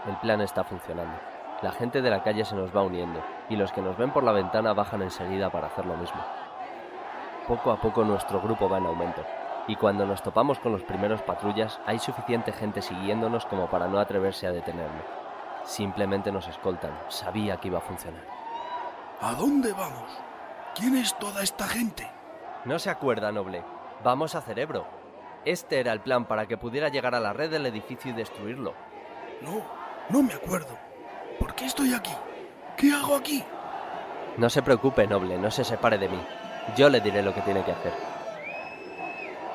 El 0.07 0.17
plan 0.17 0.41
está 0.41 0.65
funcionando. 0.65 1.19
La 1.63 1.73
gente 1.73 2.01
de 2.01 2.09
la 2.09 2.23
calle 2.23 2.45
se 2.45 2.57
nos 2.57 2.75
va 2.75 2.83
uniendo, 2.83 3.23
y 3.51 3.57
los 3.57 3.71
que 3.71 3.83
nos 3.83 3.99
ven 3.99 4.13
por 4.13 4.25
la 4.25 4.33
ventana 4.33 4.73
bajan 4.73 5.03
enseguida 5.03 5.51
para 5.51 5.67
hacer 5.67 5.85
lo 5.85 5.95
mismo. 5.97 6.21
Poco 7.47 7.71
a 7.71 7.81
poco 7.81 8.03
nuestro 8.03 8.41
grupo 8.41 8.69
va 8.69 8.79
en 8.79 8.87
aumento, 8.87 9.23
y 9.67 9.77
cuando 9.77 10.07
nos 10.07 10.23
topamos 10.23 10.59
con 10.59 10.73
los 10.73 10.83
primeros 10.85 11.21
patrullas 11.21 11.79
hay 11.85 11.99
suficiente 11.99 12.53
gente 12.53 12.81
siguiéndonos 12.81 13.45
como 13.45 13.69
para 13.69 13.89
no 13.89 13.99
atreverse 13.99 14.47
a 14.47 14.53
detenerme. 14.53 15.03
Simplemente 15.65 16.33
nos 16.33 16.49
escoltan, 16.49 16.99
sabía 17.09 17.59
que 17.59 17.69
iba 17.69 17.79
a 17.79 17.83
funcionar. 17.83 18.23
¿A 19.21 19.35
dónde 19.35 19.73
vamos? 19.73 20.30
¿Quién 20.75 20.97
es 20.97 21.19
toda 21.19 21.43
esta 21.43 21.67
gente? 21.67 22.09
No 22.65 22.79
se 22.79 22.91
acuerda, 22.91 23.33
Noble. 23.33 23.63
Vamos 24.05 24.35
a 24.35 24.41
Cerebro. 24.41 24.87
Este 25.45 25.81
era 25.81 25.93
el 25.93 26.01
plan 26.01 26.27
para 26.27 26.47
que 26.47 26.57
pudiera 26.57 26.89
llegar 26.89 27.15
a 27.15 27.21
la 27.21 27.33
red 27.33 27.51
del 27.51 27.67
edificio 27.67 28.11
y 28.11 28.15
destruirlo. 28.15 28.75
No, 29.43 29.63
no 30.11 30.23
me 30.23 30.35
acuerdo. 30.35 30.77
¿Por 31.39 31.55
qué 31.55 31.67
estoy 31.67 31.95
aquí? 31.95 32.13
¿Qué 32.77 32.93
hago 32.93 33.17
aquí? 33.17 33.43
No 34.37 34.49
se 34.49 34.63
preocupe, 34.63 35.07
Noble, 35.07 35.39
no 35.39 35.51
se 35.51 35.65
separe 35.65 35.99
de 35.99 36.09
mí. 36.09 36.21
Yo 36.77 36.89
le 36.89 37.01
diré 37.01 37.23
lo 37.23 37.35
que 37.35 37.41
tiene 37.41 37.65
que 37.65 37.73
hacer. 37.73 37.93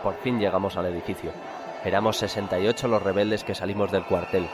Por 0.04 0.16
fin 0.16 0.40
llegamos 0.40 0.76
al 0.78 0.88
edificio. 0.88 1.32
Éramos 1.84 2.18
68 2.18 2.88
los 2.88 3.02
rebeldes 3.02 3.44
que 3.44 3.56
salimos 3.56 3.92
del 3.92 4.06
cuartel. 4.06 4.48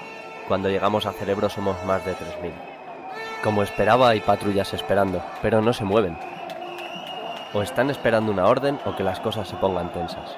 Cuando 0.47 0.69
llegamos 0.69 1.05
a 1.05 1.13
Cerebro 1.13 1.49
somos 1.49 1.81
más 1.85 2.05
de 2.05 2.13
3.000. 2.13 2.51
Como 3.43 3.63
esperaba, 3.63 4.09
hay 4.09 4.19
patrullas 4.19 4.73
esperando, 4.73 5.23
pero 5.41 5.61
no 5.61 5.73
se 5.73 5.85
mueven. 5.85 6.17
O 7.53 7.61
están 7.61 7.89
esperando 7.89 8.31
una 8.31 8.45
orden 8.45 8.79
o 8.85 8.95
que 8.95 9.03
las 9.03 9.19
cosas 9.19 9.47
se 9.47 9.55
pongan 9.57 9.91
tensas. 9.91 10.35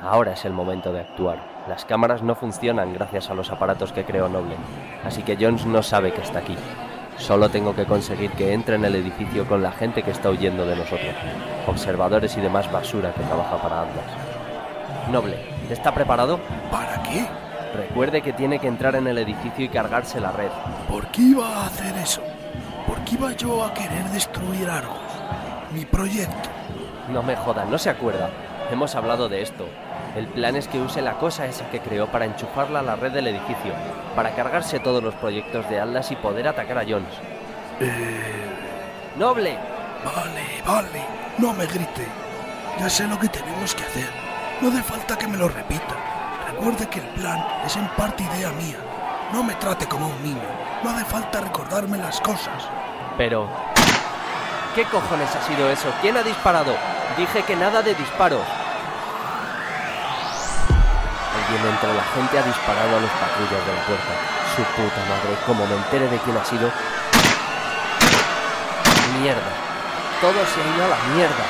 Ahora 0.00 0.32
es 0.32 0.44
el 0.44 0.52
momento 0.52 0.92
de 0.92 1.00
actuar. 1.00 1.38
Las 1.68 1.84
cámaras 1.84 2.22
no 2.22 2.34
funcionan 2.34 2.92
gracias 2.92 3.30
a 3.30 3.34
los 3.34 3.50
aparatos 3.50 3.92
que 3.92 4.04
creó 4.04 4.28
Noble, 4.28 4.54
así 5.04 5.22
que 5.22 5.36
Jones 5.40 5.64
no 5.66 5.82
sabe 5.82 6.12
que 6.12 6.20
está 6.20 6.40
aquí. 6.40 6.56
Solo 7.16 7.48
tengo 7.48 7.74
que 7.74 7.86
conseguir 7.86 8.30
que 8.32 8.52
entre 8.52 8.76
en 8.76 8.84
el 8.84 8.96
edificio 8.96 9.46
con 9.46 9.62
la 9.62 9.72
gente 9.72 10.02
que 10.02 10.10
está 10.10 10.30
huyendo 10.30 10.66
de 10.66 10.76
nosotros, 10.76 11.14
observadores 11.66 12.36
y 12.36 12.40
demás 12.40 12.70
basura 12.70 13.14
que 13.14 13.22
trabaja 13.22 13.56
para 13.56 13.82
Atlas. 13.82 14.04
Noble, 15.10 15.38
¿está 15.70 15.92
preparado? 15.94 16.38
¿Para 16.70 17.02
qué? 17.02 17.26
Recuerde 17.74 18.20
que 18.20 18.32
tiene 18.32 18.58
que 18.58 18.68
entrar 18.68 18.94
en 18.96 19.06
el 19.06 19.18
edificio 19.18 19.64
y 19.64 19.68
cargarse 19.68 20.20
la 20.20 20.32
red. 20.32 20.50
¿Por 20.88 21.06
qué 21.08 21.22
iba 21.22 21.46
a 21.46 21.66
hacer 21.66 21.96
eso? 21.96 22.22
¿Por 22.86 22.98
qué 23.04 23.14
iba 23.14 23.32
yo 23.32 23.64
a 23.64 23.72
querer 23.72 24.04
destruir 24.10 24.68
Argos? 24.68 25.03
Mi 25.74 25.84
proyecto. 25.84 26.48
No 27.10 27.22
me 27.22 27.34
joda, 27.34 27.64
no 27.64 27.78
se 27.78 27.90
acuerda. 27.90 28.30
Hemos 28.70 28.94
hablado 28.94 29.28
de 29.28 29.42
esto. 29.42 29.66
El 30.16 30.28
plan 30.28 30.54
es 30.54 30.68
que 30.68 30.80
use 30.80 31.02
la 31.02 31.14
cosa 31.14 31.46
esa 31.46 31.68
que 31.70 31.80
creó 31.80 32.06
para 32.06 32.26
enchufarla 32.26 32.78
a 32.78 32.82
la 32.82 32.94
red 32.94 33.10
del 33.10 33.26
edificio, 33.26 33.72
para 34.14 34.30
cargarse 34.36 34.78
todos 34.78 35.02
los 35.02 35.14
proyectos 35.16 35.68
de 35.68 35.80
Atlas 35.80 36.12
y 36.12 36.16
poder 36.16 36.46
atacar 36.46 36.78
a 36.78 36.84
Jones. 36.84 37.14
Eh... 37.80 39.16
¡Noble! 39.16 39.58
Vale, 40.04 40.62
vale. 40.64 41.02
No 41.38 41.52
me 41.52 41.66
grite. 41.66 42.06
Ya 42.78 42.88
sé 42.88 43.08
lo 43.08 43.18
que 43.18 43.28
tenemos 43.28 43.74
que 43.74 43.82
hacer. 43.82 44.08
No 44.60 44.68
hace 44.68 44.82
falta 44.82 45.18
que 45.18 45.26
me 45.26 45.36
lo 45.36 45.48
repita. 45.48 45.96
Recuerde 46.52 46.86
que 46.88 47.00
el 47.00 47.08
plan 47.08 47.44
es 47.66 47.76
en 47.76 47.88
parte 47.96 48.22
idea 48.22 48.50
mía. 48.52 48.78
No 49.32 49.42
me 49.42 49.54
trate 49.54 49.86
como 49.86 50.06
un 50.06 50.22
niño. 50.22 50.48
No 50.84 50.90
hace 50.90 51.04
falta 51.04 51.40
recordarme 51.40 51.98
las 51.98 52.20
cosas. 52.20 52.68
Pero... 53.18 53.48
¿Qué 54.74 54.84
cojones 54.86 55.30
ha 55.36 55.40
sido 55.46 55.70
eso? 55.70 55.86
¿Quién 56.00 56.16
ha 56.16 56.22
disparado? 56.24 56.76
Dije 57.16 57.44
que 57.44 57.54
nada 57.54 57.80
de 57.80 57.94
disparos. 57.94 58.42
Alguien 61.30 61.72
entre 61.72 61.94
la 61.94 62.02
gente 62.02 62.38
ha 62.40 62.42
disparado 62.42 62.96
a 62.96 63.00
los 63.00 63.10
patrullas 63.10 63.66
de 63.66 63.72
la 63.72 63.86
puerta. 63.86 64.12
Su 64.56 64.62
puta 64.74 64.98
madre, 65.06 65.38
como 65.46 65.64
me 65.68 65.76
entere 65.76 66.08
de 66.08 66.18
quién 66.18 66.36
ha 66.36 66.44
sido... 66.44 66.72
Mierda. 69.20 69.52
Todo 70.20 70.44
se 70.44 70.60
ha 70.60 70.66
ido 70.74 70.84
a 70.86 70.88
la 70.88 70.98
mierda. 71.14 71.44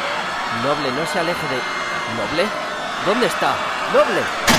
Noble, 0.63 0.93
no 0.93 1.07
se 1.07 1.19
aleje 1.19 1.49
de... 1.49 1.57
¿Noble? 2.21 2.47
¿Dónde 3.07 3.27
está? 3.27 3.55
¡Noble! 3.95 4.54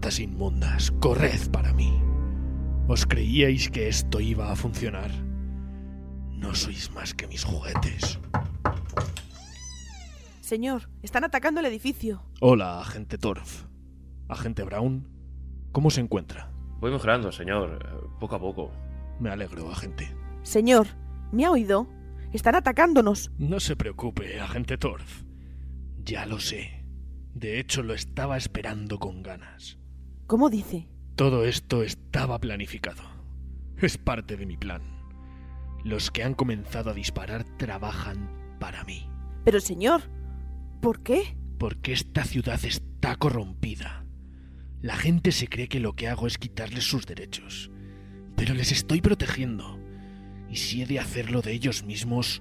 Ratas 0.00 0.18
inmundas, 0.18 0.90
corred 0.92 1.50
para 1.50 1.74
mí. 1.74 2.00
¿Os 2.88 3.04
creíais 3.04 3.68
que 3.68 3.86
esto 3.86 4.18
iba 4.18 4.50
a 4.50 4.56
funcionar? 4.56 5.10
No 6.30 6.54
sois 6.54 6.90
más 6.94 7.12
que 7.12 7.26
mis 7.26 7.44
juguetes. 7.44 8.18
Señor, 10.40 10.88
están 11.02 11.24
atacando 11.24 11.60
el 11.60 11.66
edificio. 11.66 12.22
Hola, 12.40 12.80
agente 12.80 13.18
Torf. 13.18 13.66
Agente 14.26 14.62
Brown, 14.62 15.06
¿cómo 15.70 15.90
se 15.90 16.00
encuentra? 16.00 16.50
Voy 16.80 16.90
mejorando, 16.92 17.30
señor, 17.30 17.86
eh, 17.86 18.06
poco 18.18 18.36
a 18.36 18.40
poco. 18.40 18.72
Me 19.18 19.28
alegro, 19.28 19.70
agente. 19.70 20.16
Señor, 20.42 20.86
¿me 21.30 21.44
ha 21.44 21.50
oído? 21.50 21.86
Están 22.32 22.54
atacándonos. 22.54 23.32
No 23.36 23.60
se 23.60 23.76
preocupe, 23.76 24.40
agente 24.40 24.78
Torf. 24.78 25.24
Ya 26.02 26.24
lo 26.24 26.40
sé. 26.40 26.86
De 27.34 27.60
hecho, 27.60 27.82
lo 27.82 27.92
estaba 27.92 28.38
esperando 28.38 28.98
con 28.98 29.22
ganas. 29.22 29.78
¿Cómo 30.30 30.48
dice? 30.48 30.86
Todo 31.16 31.44
esto 31.44 31.82
estaba 31.82 32.38
planificado. 32.38 33.02
Es 33.78 33.98
parte 33.98 34.36
de 34.36 34.46
mi 34.46 34.56
plan. 34.56 34.80
Los 35.82 36.12
que 36.12 36.22
han 36.22 36.34
comenzado 36.34 36.90
a 36.90 36.94
disparar 36.94 37.42
trabajan 37.56 38.56
para 38.60 38.84
mí. 38.84 39.10
Pero 39.44 39.58
señor, 39.58 40.02
¿por 40.80 41.02
qué? 41.02 41.36
Porque 41.58 41.92
esta 41.92 42.22
ciudad 42.22 42.64
está 42.64 43.16
corrompida. 43.16 44.06
La 44.80 44.94
gente 44.94 45.32
se 45.32 45.48
cree 45.48 45.66
que 45.66 45.80
lo 45.80 45.94
que 45.94 46.06
hago 46.06 46.28
es 46.28 46.38
quitarles 46.38 46.84
sus 46.84 47.06
derechos. 47.06 47.72
Pero 48.36 48.54
les 48.54 48.70
estoy 48.70 49.00
protegiendo. 49.00 49.80
Y 50.48 50.58
si 50.58 50.82
he 50.82 50.86
de 50.86 51.00
hacerlo 51.00 51.42
de 51.42 51.54
ellos 51.54 51.82
mismos, 51.82 52.40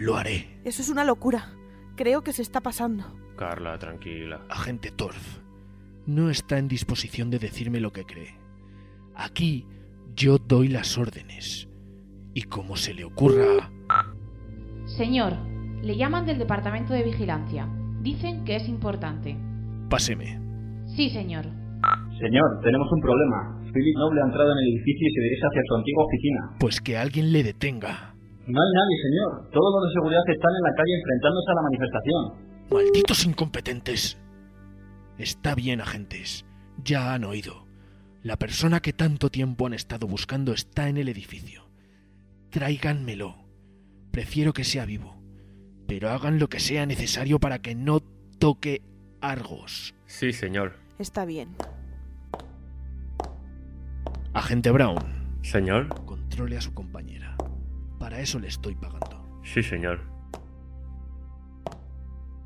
lo 0.00 0.16
haré. 0.16 0.60
Eso 0.64 0.82
es 0.82 0.88
una 0.88 1.04
locura. 1.04 1.52
Creo 1.94 2.24
que 2.24 2.32
se 2.32 2.42
está 2.42 2.60
pasando. 2.60 3.16
Carla, 3.36 3.78
tranquila. 3.78 4.44
Agente 4.48 4.90
Torf, 4.90 5.43
no 6.06 6.30
está 6.30 6.58
en 6.58 6.68
disposición 6.68 7.30
de 7.30 7.38
decirme 7.38 7.80
lo 7.80 7.92
que 7.92 8.04
cree. 8.04 8.36
Aquí 9.14 9.66
yo 10.14 10.38
doy 10.38 10.68
las 10.68 10.98
órdenes. 10.98 11.68
Y 12.34 12.42
como 12.42 12.76
se 12.76 12.94
le 12.94 13.04
ocurra... 13.04 13.70
Señor, 14.86 15.32
le 15.82 15.96
llaman 15.96 16.26
del 16.26 16.38
Departamento 16.38 16.92
de 16.92 17.04
Vigilancia. 17.04 17.68
Dicen 18.02 18.44
que 18.44 18.56
es 18.56 18.68
importante. 18.68 19.36
Páseme. 19.88 20.40
Sí, 20.96 21.10
señor. 21.10 21.44
Señor, 22.20 22.60
tenemos 22.62 22.88
un 22.92 23.00
problema. 23.00 23.60
Philip 23.72 23.96
Noble 23.96 24.20
ha 24.22 24.26
entrado 24.26 24.52
en 24.52 24.58
el 24.58 24.68
edificio 24.74 25.08
y 25.08 25.12
se 25.12 25.20
dirige 25.20 25.42
hacia 25.46 25.62
su 25.66 25.74
antigua 25.74 26.04
oficina. 26.04 26.40
Pues 26.60 26.80
que 26.80 26.96
alguien 26.96 27.32
le 27.32 27.42
detenga. 27.42 28.14
No 28.46 28.60
hay 28.60 28.72
nadie, 28.72 28.96
señor. 29.02 29.50
Todos 29.50 29.70
los 29.74 29.88
de 29.88 29.94
seguridad 29.94 30.22
están 30.28 30.52
en 30.54 30.62
la 30.62 30.74
calle 30.76 30.94
enfrentándose 30.94 31.48
a 31.50 31.54
la 31.54 31.62
manifestación. 31.62 32.20
Malditos 32.70 33.26
incompetentes. 33.26 34.23
Está 35.18 35.54
bien, 35.54 35.80
agentes. 35.80 36.44
Ya 36.82 37.14
han 37.14 37.24
oído. 37.24 37.66
La 38.22 38.36
persona 38.38 38.80
que 38.80 38.92
tanto 38.92 39.30
tiempo 39.30 39.66
han 39.66 39.74
estado 39.74 40.06
buscando 40.06 40.52
está 40.52 40.88
en 40.88 40.96
el 40.96 41.08
edificio. 41.08 41.70
Tráiganmelo. 42.50 43.44
Prefiero 44.10 44.52
que 44.52 44.64
sea 44.64 44.86
vivo. 44.86 45.22
Pero 45.86 46.10
hagan 46.10 46.38
lo 46.38 46.48
que 46.48 46.60
sea 46.60 46.86
necesario 46.86 47.38
para 47.38 47.60
que 47.60 47.74
no 47.74 48.00
toque 48.00 48.82
Argos. 49.20 49.94
Sí, 50.06 50.32
señor. 50.32 50.78
Está 50.98 51.24
bien. 51.24 51.56
Agente 54.32 54.70
Brown. 54.70 55.38
Señor. 55.42 55.88
Controle 56.04 56.56
a 56.56 56.60
su 56.60 56.72
compañera. 56.74 57.36
Para 57.98 58.20
eso 58.20 58.38
le 58.38 58.48
estoy 58.48 58.74
pagando. 58.74 59.40
Sí, 59.44 59.62
señor. 59.62 60.00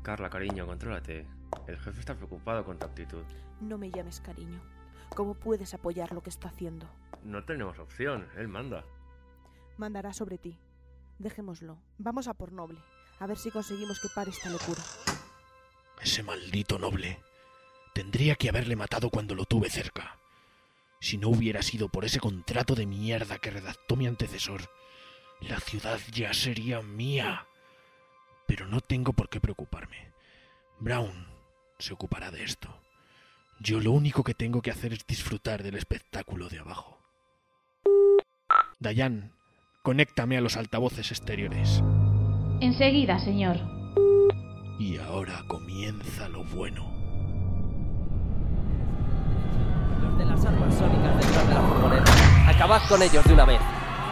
Carla, 0.03 0.29
cariño, 0.29 0.65
contrólate. 0.65 1.38
El 1.69 1.77
jefe 1.77 1.99
está 1.99 2.15
preocupado 2.15 2.65
con 2.65 2.79
tu 2.79 2.85
actitud. 2.87 3.23
No 3.61 3.77
me 3.77 3.91
llames 3.91 4.21
cariño. 4.21 4.59
¿Cómo 5.09 5.35
puedes 5.35 5.75
apoyar 5.75 6.11
lo 6.13 6.23
que 6.23 6.31
está 6.31 6.49
haciendo? 6.49 6.89
No 7.23 7.45
tenemos 7.45 7.77
opción, 7.77 8.27
él 8.37 8.47
manda. 8.47 8.83
Mandará 9.77 10.11
sobre 10.11 10.39
ti. 10.39 10.57
Dejémoslo. 11.19 11.77
Vamos 11.99 12.27
a 12.27 12.33
por 12.33 12.51
Noble. 12.51 12.79
A 13.19 13.27
ver 13.27 13.37
si 13.37 13.51
conseguimos 13.51 13.99
que 13.99 14.07
pare 14.15 14.31
esta 14.31 14.49
locura. 14.49 14.81
Ese 16.01 16.23
maldito 16.23 16.79
noble. 16.79 17.21
Tendría 17.93 18.33
que 18.35 18.49
haberle 18.49 18.75
matado 18.75 19.11
cuando 19.11 19.35
lo 19.35 19.45
tuve 19.45 19.69
cerca. 19.69 20.17
Si 20.99 21.19
no 21.19 21.29
hubiera 21.29 21.61
sido 21.61 21.89
por 21.89 22.03
ese 22.03 22.19
contrato 22.19 22.73
de 22.73 22.87
mierda 22.87 23.37
que 23.37 23.51
redactó 23.51 23.95
mi 23.95 24.07
antecesor, 24.07 24.61
la 25.41 25.59
ciudad 25.59 25.99
ya 26.11 26.33
sería 26.33 26.81
mía. 26.81 27.45
Pero 28.47 28.65
no 28.65 28.81
tengo 28.81 29.13
por 29.13 29.29
qué 29.29 29.39
preocuparme. 29.39 30.11
Brown 30.79 31.28
se 31.79 31.93
ocupará 31.93 32.29
de 32.29 32.43
esto. 32.43 32.69
Yo 33.59 33.79
lo 33.79 33.91
único 33.91 34.23
que 34.23 34.33
tengo 34.33 34.61
que 34.61 34.71
hacer 34.71 34.93
es 34.93 35.05
disfrutar 35.07 35.63
del 35.63 35.75
espectáculo 35.75 36.49
de 36.49 36.59
abajo. 36.59 36.99
Dayan, 38.79 39.33
conéctame 39.81 40.37
a 40.37 40.41
los 40.41 40.55
altavoces 40.55 41.11
exteriores. 41.11 41.81
Enseguida, 42.61 43.19
señor. 43.19 43.57
Y 44.79 44.97
ahora 44.97 45.43
comienza 45.47 46.29
lo 46.29 46.43
bueno. 46.45 46.89
Los 50.01 50.17
de 50.17 50.25
las 50.25 50.45
armas 50.45 50.73
sónicas 50.75 51.17
detrás 51.17 51.47
de 51.47 51.53
la 51.53 51.61
furgoneta. 51.61 52.49
Acabad 52.49 52.81
con 52.87 53.01
ellos 53.01 53.25
de 53.25 53.33
una 53.33 53.45
vez. 53.45 53.61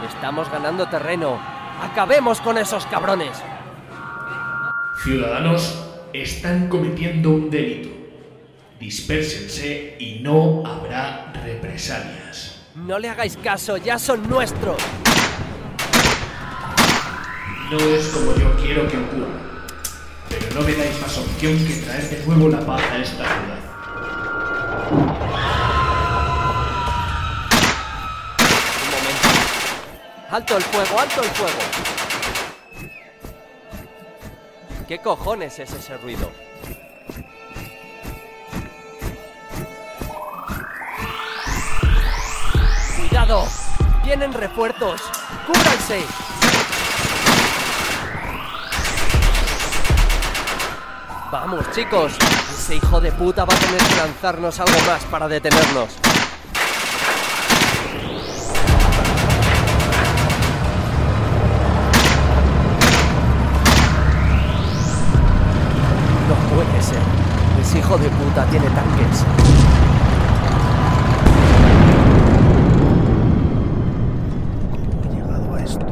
Estamos 0.07 0.49
ganando 0.51 0.87
terreno. 0.87 1.39
Acabemos 1.81 2.41
con 2.41 2.57
esos 2.57 2.85
cabrones. 2.87 3.41
Ciudadanos, 5.03 5.86
están 6.13 6.67
cometiendo 6.69 7.31
un 7.31 7.49
delito. 7.49 7.89
Dispérsense 8.79 9.95
y 9.99 10.19
no 10.21 10.63
habrá 10.65 11.33
represalias. 11.43 12.59
No 12.75 12.99
le 12.99 13.09
hagáis 13.09 13.37
caso, 13.37 13.77
ya 13.77 13.97
son 13.97 14.29
nuestros. 14.29 14.77
No 17.71 17.79
es 17.79 18.07
como 18.07 18.35
yo 18.35 18.55
quiero 18.61 18.87
que 18.87 18.97
ocurra. 18.97 19.47
Pero 20.29 20.45
no 20.53 20.61
me 20.61 20.73
dais 20.73 21.01
más 21.01 21.17
opción 21.17 21.57
que 21.65 21.73
traer 21.75 22.09
de 22.09 22.25
nuevo 22.25 22.49
la 22.49 22.59
paz 22.59 22.81
a 22.91 22.97
esta 22.97 23.23
ciudad. 23.23 23.59
Un 24.91 24.99
momento. 28.91 29.27
Alto 30.29 30.57
el 30.57 30.63
fuego, 30.63 30.99
alto 30.99 31.23
el 31.23 31.29
fuego. 31.29 32.06
¿Qué 34.87 34.99
cojones 34.99 35.59
es 35.59 35.73
ese 35.73 35.97
ruido? 35.97 36.31
¡Cuidado! 42.97 43.43
¡Vienen 44.05 44.31
refuerzos! 44.31 45.01
¡Cúbranse! 45.45 46.05
Vamos, 51.29 51.69
chicos. 51.73 52.13
Ese 52.49 52.77
hijo 52.77 53.01
de 53.01 53.11
puta 53.11 53.43
va 53.43 53.53
a 53.53 53.57
tener 53.57 53.81
que 53.81 53.95
lanzarnos 53.97 54.57
algo 54.61 54.79
más 54.87 55.03
para 55.03 55.27
detenernos. 55.27 56.06
Puede 66.57 66.81
ser. 66.81 67.01
Ese 67.61 67.77
hijo 67.77 67.99
de 67.99 68.09
puta 68.09 68.43
tiene 68.49 68.67
tanques. 68.71 69.25
he 75.03 75.15
llegado 75.15 75.53
a 75.53 75.61
esto? 75.61 75.85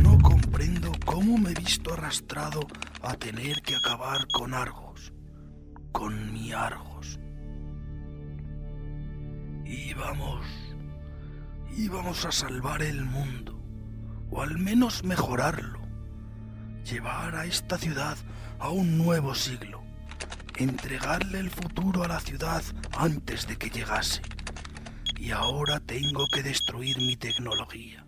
No 0.00 0.18
comprendo 0.18 0.90
cómo 1.04 1.38
me 1.38 1.52
he 1.52 1.54
visto 1.54 1.92
arrastrado 1.92 2.66
a 3.00 3.14
tener 3.14 3.62
que 3.62 3.76
acabar 3.76 4.26
con 4.32 4.54
Argos. 4.54 5.12
Con 5.92 6.32
mi 6.32 6.52
Argos. 6.52 7.20
Íbamos... 9.64 10.44
Íbamos 11.76 12.24
a 12.24 12.32
salvar 12.32 12.82
el 12.82 13.04
mundo. 13.04 13.62
O 14.32 14.42
al 14.42 14.58
menos 14.58 15.04
mejorarlo. 15.04 15.79
Llevar 16.84 17.36
a 17.36 17.44
esta 17.44 17.78
ciudad 17.78 18.16
a 18.58 18.70
un 18.70 18.98
nuevo 18.98 19.34
siglo. 19.34 19.82
Entregarle 20.56 21.38
el 21.38 21.50
futuro 21.50 22.04
a 22.04 22.08
la 22.08 22.20
ciudad 22.20 22.62
antes 22.96 23.46
de 23.46 23.56
que 23.56 23.70
llegase. 23.70 24.22
Y 25.18 25.30
ahora 25.30 25.80
tengo 25.80 26.26
que 26.32 26.42
destruir 26.42 26.96
mi 26.98 27.16
tecnología, 27.16 28.06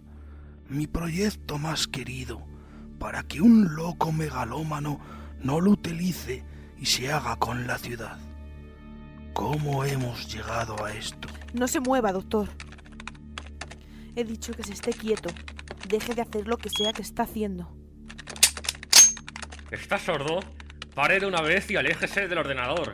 mi 0.69 0.87
proyecto 0.87 1.59
más 1.59 1.87
querido, 1.87 2.43
para 2.99 3.23
que 3.23 3.41
un 3.41 3.75
loco 3.75 4.13
megalómano 4.13 4.99
no 5.41 5.61
lo 5.61 5.73
utilice 5.73 6.45
y 6.79 6.87
se 6.87 7.13
haga 7.13 7.37
con 7.37 7.67
la 7.67 7.79
ciudad. 7.79 8.19
¿Cómo 9.35 9.85
hemos 9.85 10.33
llegado 10.33 10.85
a 10.85 10.93
esto? 10.93 11.29
No 11.53 11.69
se 11.69 11.81
mueva, 11.81 12.13
doctor. 12.13 12.49
He 14.17 14.25
dicho 14.25 14.53
que 14.53 14.63
se 14.63 14.73
esté 14.73 14.93
quieto. 14.93 15.31
Deje 15.89 16.15
de 16.15 16.23
hacer 16.23 16.47
lo 16.47 16.59
que 16.59 16.71
sea 16.71 16.93
que 16.93 17.03
está 17.03 17.23
haciendo. 17.23 17.82
¿Estás 19.73 20.03
sordo? 20.03 20.41
Pare 20.95 21.19
de 21.19 21.27
una 21.27 21.41
vez 21.41 21.71
y 21.71 21.77
aléjese 21.77 22.29
del 22.29 22.39
ordenador. 22.39 22.93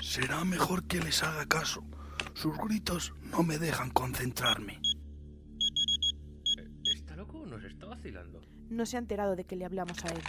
Será 0.00 0.44
mejor 0.44 0.86
que 0.86 1.00
les 1.00 1.22
haga 1.24 1.46
caso. 1.46 1.82
Sus 2.34 2.56
gritos 2.58 3.12
no 3.22 3.42
me 3.42 3.58
dejan 3.58 3.90
concentrarme. 3.90 4.80
¿Está 6.84 7.16
loco 7.16 7.40
o 7.40 7.46
nos 7.46 7.64
está 7.64 7.86
vacilando? 7.86 8.40
No 8.70 8.86
se 8.86 8.96
ha 8.96 9.00
enterado 9.00 9.34
de 9.34 9.44
que 9.44 9.56
le 9.56 9.64
hablamos 9.64 10.04
a 10.04 10.08
él. 10.08 10.20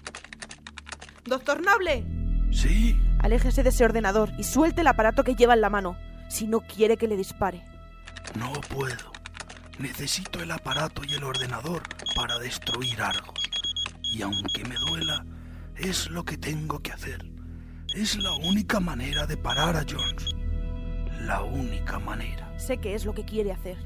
¡Doctor 1.26 1.64
Noble! 1.64 2.06
Sí, 2.52 3.00
Aléjese 3.20 3.62
de 3.62 3.70
ese 3.70 3.84
ordenador 3.86 4.32
y 4.38 4.44
suelte 4.44 4.82
el 4.82 4.88
aparato 4.88 5.24
que 5.24 5.36
lleva 5.36 5.54
en 5.54 5.62
la 5.62 5.70
mano, 5.70 5.98
si 6.30 6.48
no 6.48 6.62
quiere 6.62 6.98
que 6.98 7.08
le 7.08 7.18
dispare. 7.18 7.64
no 8.36 8.52
puedo. 8.54 9.12
Necesito 9.80 10.42
el 10.42 10.50
aparato 10.52 11.04
y 11.04 11.14
el 11.14 11.24
ordenador 11.24 11.84
para 12.16 12.40
destruir 12.40 13.00
Argos. 13.02 13.40
Y 14.02 14.22
aunque 14.24 14.64
me 14.66 14.76
duela, 14.76 15.24
es 15.80 16.10
lo 16.10 16.26
que 16.26 16.38
tengo 16.38 16.80
que 16.80 16.92
hacer. 16.92 17.30
Es 17.94 18.18
la 18.18 18.34
única 18.34 18.80
manera 18.80 19.26
de 19.26 19.38
parar 19.38 19.76
a 19.76 19.86
Jones. 19.88 20.36
La 21.22 21.44
única 21.44 22.00
manera. 22.00 22.54
Sé 22.60 22.78
que 22.78 22.96
es 22.96 23.06
lo 23.06 23.14
que 23.14 23.26
quiere 23.26 23.52
hacer. 23.52 23.78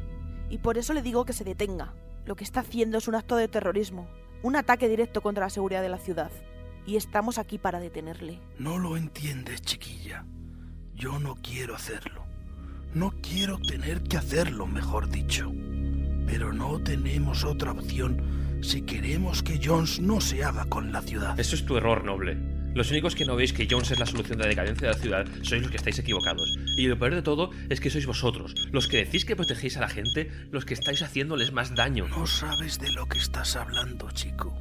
Y 0.49 0.59
por 0.59 0.77
eso 0.77 0.93
le 0.93 1.01
digo 1.01 1.25
que 1.25 1.33
se 1.33 1.43
detenga. 1.43 1.93
Lo 2.25 2.35
que 2.35 2.43
está 2.43 2.61
haciendo 2.61 2.97
es 2.97 3.07
un 3.07 3.15
acto 3.15 3.35
de 3.35 3.47
terrorismo. 3.47 4.07
Un 4.43 4.55
ataque 4.55 4.89
directo 4.89 5.21
contra 5.21 5.45
la 5.45 5.49
seguridad 5.49 5.81
de 5.81 5.89
la 5.89 5.97
ciudad. 5.97 6.31
Y 6.85 6.95
estamos 6.95 7.37
aquí 7.37 7.57
para 7.57 7.79
detenerle. 7.79 8.39
No 8.57 8.79
lo 8.79 8.97
entiendes, 8.97 9.61
chiquilla. 9.61 10.25
Yo 10.95 11.19
no 11.19 11.35
quiero 11.35 11.75
hacerlo. 11.75 12.23
No 12.93 13.13
quiero 13.21 13.59
tener 13.59 14.03
que 14.03 14.17
hacerlo, 14.17 14.67
mejor 14.67 15.09
dicho. 15.09 15.51
Pero 16.25 16.53
no 16.53 16.79
tenemos 16.79 17.43
otra 17.43 17.71
opción 17.71 18.50
si 18.61 18.83
queremos 18.83 19.43
que 19.43 19.59
Jones 19.63 19.99
no 19.99 20.21
se 20.21 20.43
haga 20.43 20.65
con 20.65 20.91
la 20.91 21.01
ciudad. 21.01 21.39
Eso 21.39 21.55
es 21.55 21.65
tu 21.65 21.77
error, 21.77 22.03
noble. 22.03 22.37
Los 22.73 22.89
únicos 22.89 23.15
que 23.15 23.25
no 23.25 23.35
veis 23.35 23.51
que 23.51 23.67
Jones 23.69 23.91
es 23.91 23.99
la 23.99 24.05
solución 24.05 24.37
de 24.37 24.45
la 24.45 24.49
decadencia 24.49 24.87
de 24.87 24.93
la 24.93 24.99
ciudad 24.99 25.27
sois 25.43 25.61
los 25.61 25.71
que 25.71 25.77
estáis 25.77 25.99
equivocados. 25.99 26.57
Y 26.77 26.87
lo 26.87 26.97
peor 26.97 27.15
de 27.15 27.21
todo 27.21 27.49
es 27.69 27.81
que 27.81 27.89
sois 27.89 28.05
vosotros, 28.05 28.55
los 28.71 28.87
que 28.87 29.03
decís 29.03 29.25
que 29.25 29.35
protegéis 29.35 29.75
a 29.75 29.81
la 29.81 29.89
gente, 29.89 30.31
los 30.51 30.63
que 30.63 30.73
estáis 30.73 31.01
haciéndoles 31.01 31.51
más 31.51 31.75
daño. 31.75 32.07
No 32.07 32.25
sabes 32.27 32.79
de 32.79 32.91
lo 32.91 33.07
que 33.07 33.17
estás 33.17 33.57
hablando, 33.57 34.09
chico. 34.11 34.57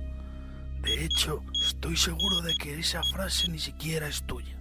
De 0.82 1.04
hecho, 1.04 1.44
estoy 1.62 1.96
seguro 1.96 2.42
de 2.42 2.54
que 2.54 2.80
esa 2.80 3.02
frase 3.02 3.48
ni 3.48 3.58
siquiera 3.58 4.08
es 4.08 4.22
tuya. 4.24 4.56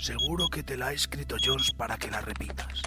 Seguro 0.00 0.48
que 0.48 0.62
te 0.62 0.78
la 0.78 0.88
ha 0.88 0.92
escrito 0.92 1.36
Jones 1.44 1.72
para 1.76 1.98
que 1.98 2.10
la 2.10 2.22
repitas. 2.22 2.82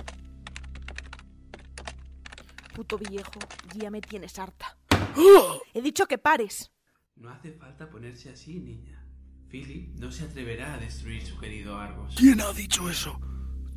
Puto 2.73 2.97
viejo, 2.97 3.39
ya 3.75 3.91
me 3.91 4.01
tienes 4.01 4.39
harta. 4.39 4.77
He 5.73 5.81
dicho 5.81 6.05
que 6.05 6.17
pares. 6.17 6.71
No 7.15 7.29
hace 7.29 7.53
falta 7.53 7.89
ponerse 7.89 8.29
así, 8.29 8.59
niña. 8.59 9.05
Philip 9.49 9.99
no 9.99 10.11
se 10.11 10.25
atreverá 10.25 10.73
a 10.73 10.77
destruir 10.77 11.21
su 11.25 11.37
querido 11.39 11.77
Argos. 11.77 12.15
¿Quién 12.17 12.41
ha 12.41 12.51
dicho 12.53 12.89
eso? 12.89 13.19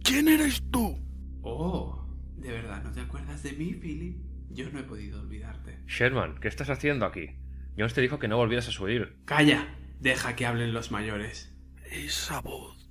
¿Quién 0.03 0.29
eres 0.29 0.63
tú? 0.71 0.99
Oh, 1.43 2.07
¿de 2.37 2.53
verdad 2.53 2.83
no 2.83 2.93
te 2.93 3.01
acuerdas 3.01 3.43
de 3.43 3.53
mí, 3.53 3.75
Philip? 3.75 4.19
Yo 4.51 4.71
no 4.71 4.79
he 4.79 4.85
podido 4.85 5.21
olvidarte. 5.21 5.83
Sherman, 5.87 6.39
¿qué 6.41 6.49
estás 6.49 6.71
haciendo 6.71 7.07
aquí? 7.07 7.31
Jones 7.77 7.95
te 7.95 8.01
dijo 8.01 8.19
que 8.19 8.29
no 8.29 8.37
volvieras 8.37 8.69
a 8.69 8.73
subir. 8.73 9.17
Calla, 9.25 9.77
deja 9.99 10.37
que 10.37 10.47
hablen 10.47 10.73
los 10.73 10.91
mayores. 10.91 11.53
Esa 11.91 12.41
voz. 12.41 12.89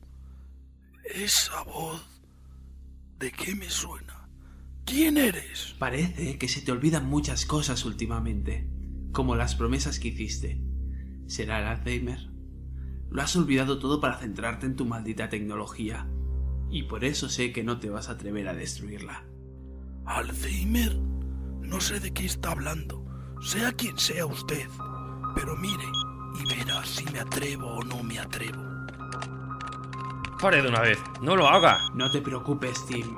Esa 1.04 1.63
voz. 1.63 2.06
¿De 3.17 3.32
qué 3.32 3.56
me 3.56 3.69
suena? 3.69 4.12
¿Quién 4.86 5.17
eres? 5.17 5.76
Parece 5.80 6.38
que 6.38 6.48
se 6.50 6.62
te 6.62 6.72
olvidan 6.72 7.08
muchas 7.08 7.46
cosas 7.46 7.86
últimamente, 7.86 8.67
como 9.12 9.36
las 9.36 9.56
promesas 9.56 10.00
que 10.00 10.10
hiciste. 10.10 10.62
¿Será 11.26 11.60
el 11.60 11.67
Alzheimer? 11.67 12.30
Lo 13.10 13.22
has 13.22 13.36
olvidado 13.36 13.80
todo 13.80 14.02
para 14.02 14.17
centrarte 14.17 14.65
en 14.65 14.76
tu 14.76 14.86
maldita 14.86 15.30
tecnología. 15.30 16.10
Y 16.69 16.84
por 16.84 17.06
eso 17.06 17.30
sé 17.30 17.54
que 17.54 17.63
no 17.63 17.80
te 17.80 17.89
vas 17.89 18.10
a 18.10 18.13
atrever 18.13 18.48
a 18.48 18.54
destruirla. 18.54 19.26
¿Alzheimer? 20.06 20.98
No 21.62 21.80
sé 21.80 22.00
de 22.02 22.12
qué 22.12 22.26
está 22.26 22.52
hablando, 22.52 23.06
sea 23.41 23.72
quien 23.72 23.98
sea 23.98 24.26
usted. 24.26 24.67
Pero 25.36 25.56
mire 25.56 25.86
y 26.39 26.58
verá 26.58 26.84
si 26.86 27.06
me 27.06 27.19
atrevo 27.19 27.67
o 27.67 27.84
no 27.84 28.04
me 28.04 28.19
atrevo. 28.19 28.62
Pare 30.41 30.62
de 30.62 30.67
una 30.67 30.82
vez, 30.82 31.00
no 31.22 31.38
lo 31.38 31.48
haga. 31.48 31.80
No 31.93 32.12
te 32.12 32.22
preocupes, 32.22 32.86
Tim. 32.86 33.17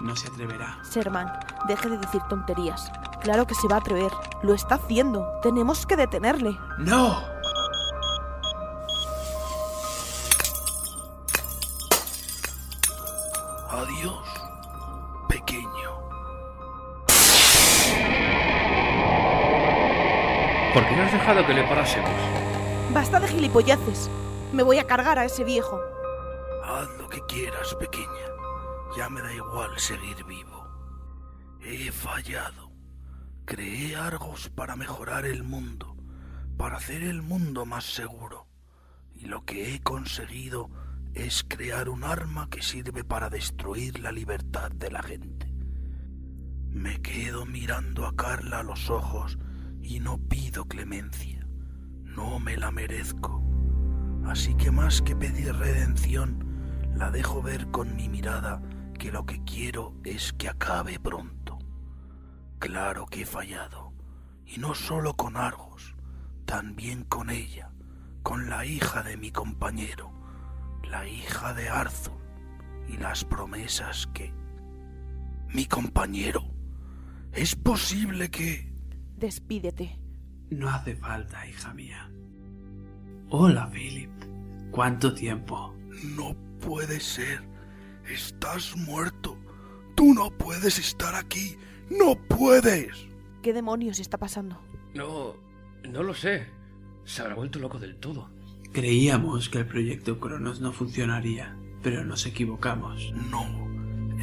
No 0.00 0.16
se 0.16 0.28
atreverá. 0.28 0.78
Sherman, 0.90 1.30
deje 1.68 1.88
de 1.88 1.98
decir 1.98 2.22
tonterías. 2.28 2.90
Claro 3.22 3.46
que 3.46 3.54
se 3.54 3.68
va 3.68 3.76
a 3.76 3.80
atrever. 3.80 4.10
Lo 4.42 4.54
está 4.54 4.76
haciendo. 4.76 5.26
Tenemos 5.42 5.86
que 5.86 5.96
detenerle. 5.96 6.58
¡No! 6.78 7.22
Adiós, 13.68 14.28
pequeño. 15.28 15.90
¿Por 20.74 20.86
qué 20.86 20.96
no 20.96 21.02
has 21.02 21.12
dejado 21.12 21.46
que 21.46 21.54
le 21.54 21.64
parásemos? 21.64 22.10
Basta 22.92 23.20
de 23.20 23.28
gilipolleces. 23.28 24.10
Me 24.52 24.62
voy 24.62 24.78
a 24.78 24.86
cargar 24.86 25.18
a 25.18 25.24
ese 25.24 25.44
viejo. 25.44 25.80
Haz 26.64 26.88
lo 26.98 27.08
que 27.08 27.20
quieras, 27.22 27.74
pequeña. 27.74 28.39
Ya 28.96 29.08
me 29.08 29.22
da 29.22 29.32
igual 29.32 29.78
seguir 29.78 30.24
vivo. 30.24 30.66
He 31.60 31.92
fallado. 31.92 32.72
Creé 33.44 33.94
Argos 33.94 34.48
para 34.50 34.74
mejorar 34.74 35.26
el 35.26 35.44
mundo, 35.44 35.96
para 36.56 36.76
hacer 36.76 37.02
el 37.04 37.22
mundo 37.22 37.66
más 37.66 37.84
seguro. 37.84 38.48
Y 39.14 39.26
lo 39.26 39.44
que 39.44 39.74
he 39.74 39.80
conseguido 39.80 40.70
es 41.14 41.44
crear 41.46 41.88
un 41.88 42.02
arma 42.02 42.48
que 42.50 42.62
sirve 42.62 43.04
para 43.04 43.30
destruir 43.30 44.00
la 44.00 44.10
libertad 44.10 44.72
de 44.72 44.90
la 44.90 45.02
gente. 45.02 45.52
Me 46.68 47.00
quedo 47.00 47.46
mirando 47.46 48.06
a 48.06 48.16
Carla 48.16 48.60
a 48.60 48.64
los 48.64 48.90
ojos 48.90 49.38
y 49.82 50.00
no 50.00 50.18
pido 50.18 50.64
clemencia. 50.64 51.46
No 52.02 52.40
me 52.40 52.56
la 52.56 52.70
merezco. 52.72 53.40
Así 54.24 54.54
que 54.56 54.70
más 54.70 55.00
que 55.00 55.14
pedir 55.14 55.54
redención, 55.54 56.90
la 56.94 57.10
dejo 57.10 57.40
ver 57.40 57.70
con 57.70 57.94
mi 57.96 58.08
mirada 58.08 58.60
que 59.00 59.10
lo 59.10 59.24
que 59.24 59.42
quiero 59.44 59.94
es 60.04 60.34
que 60.34 60.50
acabe 60.50 61.00
pronto. 61.00 61.58
Claro 62.58 63.06
que 63.06 63.22
he 63.22 63.26
fallado, 63.26 63.94
y 64.44 64.60
no 64.60 64.74
solo 64.74 65.16
con 65.16 65.38
Argos, 65.38 65.96
también 66.44 67.04
con 67.04 67.30
ella, 67.30 67.72
con 68.22 68.50
la 68.50 68.66
hija 68.66 69.02
de 69.02 69.16
mi 69.16 69.30
compañero, 69.30 70.12
la 70.84 71.08
hija 71.08 71.54
de 71.54 71.70
Arthur, 71.70 72.20
y 72.88 72.98
las 72.98 73.24
promesas 73.24 74.06
que... 74.08 74.34
Mi 75.48 75.64
compañero, 75.64 76.44
es 77.32 77.56
posible 77.56 78.30
que... 78.30 78.70
Despídete. 79.16 79.98
No 80.50 80.68
hace 80.68 80.94
falta, 80.94 81.46
hija 81.48 81.72
mía. 81.72 82.12
Hola, 83.30 83.66
Philip. 83.70 84.10
¿Cuánto 84.70 85.14
tiempo? 85.14 85.74
No 86.16 86.36
puede 86.60 87.00
ser. 87.00 87.49
Estás 88.10 88.76
muerto. 88.76 89.38
Tú 89.94 90.14
no 90.14 90.30
puedes 90.30 90.78
estar 90.78 91.14
aquí. 91.14 91.56
No 91.90 92.16
puedes. 92.16 93.06
¿Qué 93.42 93.52
demonios 93.52 94.00
está 94.00 94.18
pasando? 94.18 94.60
No, 94.94 95.34
no 95.88 96.02
lo 96.02 96.14
sé. 96.14 96.48
Se 97.04 97.22
habrá 97.22 97.34
vuelto 97.34 97.58
loco 97.58 97.78
del 97.78 97.96
todo. 97.96 98.30
Creíamos 98.72 99.48
que 99.48 99.58
el 99.58 99.66
proyecto 99.66 100.18
Cronos 100.20 100.60
no 100.60 100.72
funcionaría, 100.72 101.56
pero 101.82 102.04
nos 102.04 102.26
equivocamos. 102.26 103.12
No, 103.30 103.46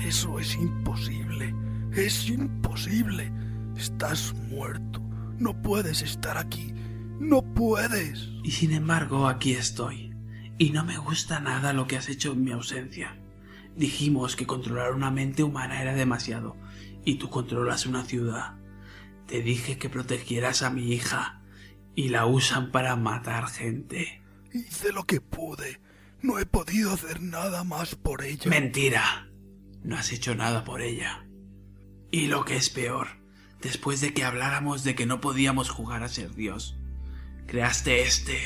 eso 0.05 0.39
es 0.39 0.55
imposible. 0.55 1.53
Es 1.93 2.29
imposible. 2.29 3.31
Estás 3.77 4.33
muerto. 4.49 5.01
No 5.37 5.61
puedes 5.61 6.01
estar 6.01 6.37
aquí. 6.37 6.73
No 7.19 7.41
puedes. 7.41 8.29
Y 8.43 8.51
sin 8.51 8.71
embargo, 8.71 9.27
aquí 9.27 9.53
estoy. 9.53 10.13
Y 10.57 10.71
no 10.71 10.83
me 10.83 10.97
gusta 10.97 11.39
nada 11.39 11.73
lo 11.73 11.87
que 11.87 11.97
has 11.97 12.09
hecho 12.09 12.33
en 12.33 12.43
mi 12.43 12.51
ausencia. 12.51 13.17
Dijimos 13.77 14.35
que 14.35 14.47
controlar 14.47 14.93
una 14.93 15.11
mente 15.11 15.43
humana 15.43 15.79
era 15.79 15.93
demasiado, 15.93 16.57
y 17.05 17.15
tú 17.15 17.29
controlas 17.29 17.85
una 17.85 18.03
ciudad. 18.03 18.55
Te 19.27 19.43
dije 19.43 19.77
que 19.77 19.87
protegieras 19.87 20.63
a 20.63 20.71
mi 20.71 20.91
hija, 20.93 21.43
y 21.93 22.09
la 22.09 22.25
usan 22.25 22.71
para 22.71 22.95
matar 22.95 23.47
gente. 23.47 24.23
Hice 24.51 24.91
lo 24.91 25.03
que 25.03 25.21
pude. 25.21 25.79
No 26.23 26.39
he 26.39 26.47
podido 26.47 26.91
hacer 26.91 27.21
nada 27.21 27.63
más 27.63 27.93
por 27.93 28.23
ella. 28.23 28.49
Mentira. 28.49 29.29
No 29.83 29.95
has 29.95 30.11
hecho 30.11 30.33
nada 30.33 30.63
por 30.63 30.81
ella. 30.81 31.27
Y 32.09 32.27
lo 32.27 32.45
que 32.45 32.55
es 32.55 32.71
peor, 32.71 33.07
después 33.61 34.01
de 34.01 34.11
que 34.11 34.23
habláramos 34.23 34.83
de 34.83 34.95
que 34.95 35.05
no 35.05 35.21
podíamos 35.21 35.69
jugar 35.69 36.01
a 36.01 36.09
ser 36.09 36.33
Dios, 36.33 36.79
creaste 37.45 38.01
este, 38.01 38.39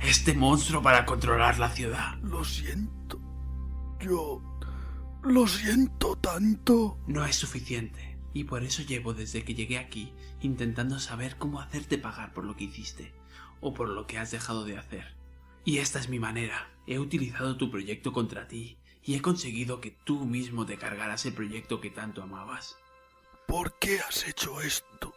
este 0.00 0.34
monstruo 0.34 0.82
para 0.82 1.06
controlar 1.06 1.58
la 1.58 1.70
ciudad. 1.70 2.18
Lo 2.18 2.44
siento. 2.44 3.18
Yo... 3.98 4.42
Lo 5.24 5.46
siento 5.46 6.16
tanto. 6.16 6.98
No 7.06 7.24
es 7.24 7.36
suficiente. 7.36 8.18
Y 8.34 8.44
por 8.44 8.62
eso 8.62 8.82
llevo 8.82 9.14
desde 9.14 9.42
que 9.42 9.54
llegué 9.54 9.78
aquí 9.78 10.12
intentando 10.42 10.98
saber 10.98 11.36
cómo 11.38 11.60
hacerte 11.60 11.96
pagar 11.96 12.34
por 12.34 12.44
lo 12.44 12.56
que 12.56 12.64
hiciste 12.64 13.14
o 13.62 13.72
por 13.72 13.88
lo 13.88 14.06
que 14.06 14.18
has 14.18 14.32
dejado 14.32 14.66
de 14.66 14.76
hacer. 14.76 15.16
Y 15.64 15.78
esta 15.78 15.98
es 15.98 16.10
mi 16.10 16.18
manera. 16.18 16.68
He 16.86 16.98
utilizado 16.98 17.56
tu 17.56 17.70
proyecto 17.70 18.12
contra 18.12 18.48
ti 18.48 18.76
y 19.02 19.14
he 19.14 19.22
conseguido 19.22 19.80
que 19.80 19.92
tú 20.04 20.26
mismo 20.26 20.66
te 20.66 20.76
cargaras 20.76 21.24
el 21.24 21.32
proyecto 21.32 21.80
que 21.80 21.88
tanto 21.88 22.22
amabas. 22.22 22.76
¿Por 23.46 23.78
qué 23.78 24.00
has 24.00 24.28
hecho 24.28 24.60
esto? 24.60 25.14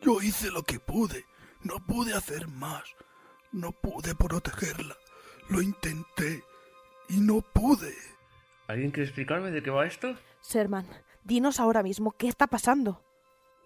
Yo 0.00 0.22
hice 0.22 0.52
lo 0.52 0.62
que 0.62 0.78
pude. 0.78 1.24
No 1.62 1.84
pude 1.84 2.14
hacer 2.14 2.46
más. 2.46 2.84
No 3.50 3.72
pude 3.72 4.14
protegerla. 4.14 4.96
Lo 5.48 5.60
intenté 5.60 6.44
y 7.08 7.16
no 7.16 7.40
pude. 7.40 8.13
¿Alguien 8.66 8.90
quiere 8.90 9.06
explicarme 9.06 9.50
de 9.50 9.62
qué 9.62 9.70
va 9.70 9.86
esto? 9.86 10.16
Sherman, 10.42 10.86
dinos 11.24 11.60
ahora 11.60 11.82
mismo 11.82 12.12
qué 12.12 12.28
está 12.28 12.46
pasando. 12.46 13.02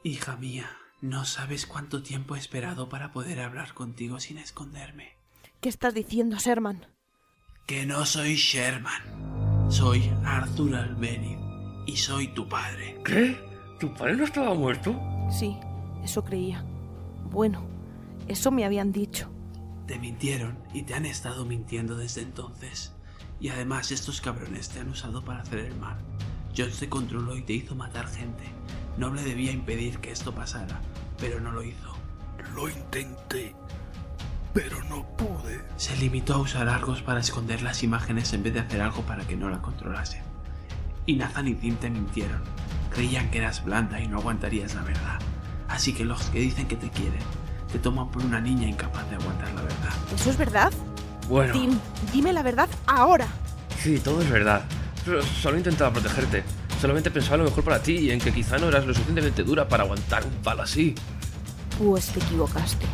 Hija 0.03 0.37
mía, 0.37 0.71
no 1.01 1.25
sabes 1.25 1.67
cuánto 1.67 2.03
tiempo 2.03 2.35
he 2.35 2.39
esperado 2.39 2.89
para 2.89 3.13
poder 3.13 3.41
hablar 3.41 3.75
contigo 3.75 4.19
sin 4.21 4.39
esconderme. 4.39 5.17
¿Qué 5.61 5.69
estás 5.69 5.95
diciendo, 5.95 6.37
Sherman? 6.39 6.87
Que 7.67 7.87
no 7.87 8.07
soy 8.07 8.35
Sherman. 8.37 9.71
Soy 9.71 10.11
Arthur 10.25 10.75
Albenid 10.77 11.39
y 11.87 11.97
soy 11.97 12.29
tu 12.29 12.49
padre. 12.49 13.01
¿Qué? 13.05 13.37
¿Tu 13.79 13.93
padre 13.95 14.17
no 14.17 14.25
estaba 14.25 14.55
muerto? 14.55 14.99
Sí, 15.31 15.57
eso 16.03 16.25
creía. 16.25 16.65
Bueno, 17.31 17.67
eso 18.27 18.51
me 18.51 18.65
habían 18.65 18.93
dicho. 18.93 19.31
Te 19.87 19.99
mintieron 19.99 20.59
y 20.73 20.83
te 20.83 20.95
han 20.95 21.07
estado 21.07 21.45
mintiendo 21.45 21.97
desde 21.97 22.23
entonces. 22.23 22.95
Y 23.41 23.51
además 23.51 23.93
estos 23.93 24.21
cabrones 24.21 24.69
te 24.69 24.81
han 24.81 24.89
usado 24.89 25.25
para 25.25 25.43
hacer 25.43 25.61
el 25.61 25.77
mal. 25.77 25.97
Jones 26.57 26.79
te 26.79 26.89
controló 26.89 27.37
y 27.37 27.43
te 27.43 27.53
hizo 27.53 27.75
matar 27.75 28.09
gente. 28.09 28.45
Noble 28.97 29.23
debía 29.23 29.53
impedir 29.53 29.99
que 29.99 30.11
esto 30.11 30.35
pasara, 30.35 30.81
pero 31.19 31.39
no 31.41 31.53
lo 31.53 31.63
hizo. 31.63 31.95
Lo 32.55 32.69
intenté, 32.69 33.55
pero 34.53 34.83
no 34.85 35.07
pude. 35.17 35.63
Se 35.77 35.95
limitó 35.97 36.35
a 36.35 36.39
usar 36.39 36.69
Argos 36.69 37.03
para 37.03 37.21
esconder 37.21 37.63
las 37.63 37.85
imágenes 37.85 38.33
en 38.33 38.43
vez 38.43 38.55
de 38.55 38.61
hacer 38.61 38.81
algo 38.81 39.03
para 39.03 39.25
que 39.25 39.37
no 39.37 39.49
la 39.51 39.63
controlasen. 39.63 40.23
Y 41.07 41.15
Nathan 41.15 41.49
y 41.49 41.55
Tim 41.55 41.77
te 41.77 41.91
mintieron. 41.91 42.43
Creían 42.93 43.31
que 43.31 43.39
eras 43.39 43.65
blanda 43.65 44.01
y 44.01 44.09
no 44.09 44.19
aguantarías 44.19 44.75
la 44.75 44.83
verdad. 44.83 45.21
Así 45.69 45.93
que 45.93 46.05
los 46.05 46.23
que 46.31 46.41
dicen 46.41 46.67
que 46.67 46.77
te 46.77 46.91
quieren, 46.91 47.23
te 47.71 47.79
toman 47.79 48.11
por 48.11 48.25
una 48.25 48.41
niña 48.41 48.67
incapaz 48.67 49.09
de 49.11 49.17
aguantar 49.17 49.53
la 49.53 49.63
verdad. 49.63 49.95
¿Eso 50.13 50.31
es 50.31 50.37
verdad? 50.37 50.73
Bueno. 51.29 51.53
Tim, 51.53 51.79
dime 52.13 52.33
la 52.33 52.43
verdad 52.43 52.69
ahora. 52.87 53.29
Sí, 53.83 53.99
todo 53.99 54.23
es 54.23 54.31
verdad. 54.31 54.65
Pero 55.05 55.23
solo 55.23 55.59
intentaba 55.59 55.93
protegerte. 55.93 56.43
Solamente 56.81 57.11
pensaba 57.11 57.39
lo 57.39 57.45
mejor 57.45 57.65
para 57.65 57.83
ti 57.83 57.97
y 57.97 58.11
en 58.11 58.19
que 58.19 58.33
quizá 58.33 58.57
no 58.59 58.69
eras 58.69 58.87
lo 58.87 58.95
suficientemente 58.95 59.43
dura 59.43 59.69
para 59.69 59.83
aguantar 59.83 60.25
un 60.25 60.33
palo 60.43 60.63
así. 60.63 60.95
Pues 61.79 62.07
te 62.07 62.21
equivocaste. 62.21 62.87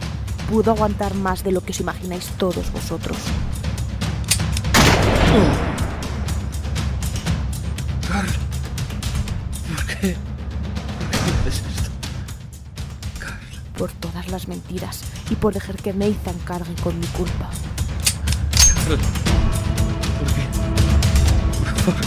Pudo 0.50 0.72
aguantar 0.72 1.14
más 1.14 1.44
de 1.44 1.52
lo 1.52 1.60
que 1.62 1.72
os 1.72 1.80
imagináis 1.80 2.26
todos 2.36 2.70
vosotros. 2.72 3.16
Carl, 8.08 8.28
¿por 9.74 9.86
qué? 9.86 10.16
¿Por 10.16 11.10
qué 11.10 11.48
haces 11.48 11.62
esto? 11.76 11.90
Carl. 13.18 13.38
Por 13.78 13.92
todas 13.92 14.28
las 14.28 14.48
mentiras 14.48 15.02
y 15.30 15.34
por 15.36 15.54
dejar 15.54 15.76
que 15.76 15.92
Nathan 15.92 16.38
cargue 16.44 16.74
con 16.82 16.98
mi 16.98 17.06
culpa. 17.08 17.50
¿Por 18.88 18.96
qué? 18.96 19.02
¿Por 21.84 21.94
qué? 21.94 22.00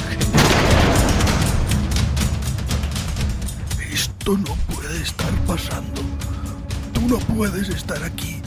Esto 3.94 4.38
no 4.38 4.56
puede 4.76 5.02
estar 5.02 5.32
pasando. 5.46 6.02
Tú 6.94 7.02
no 7.08 7.18
puedes 7.18 7.70
estar 7.70 8.04
aquí. 8.04 8.42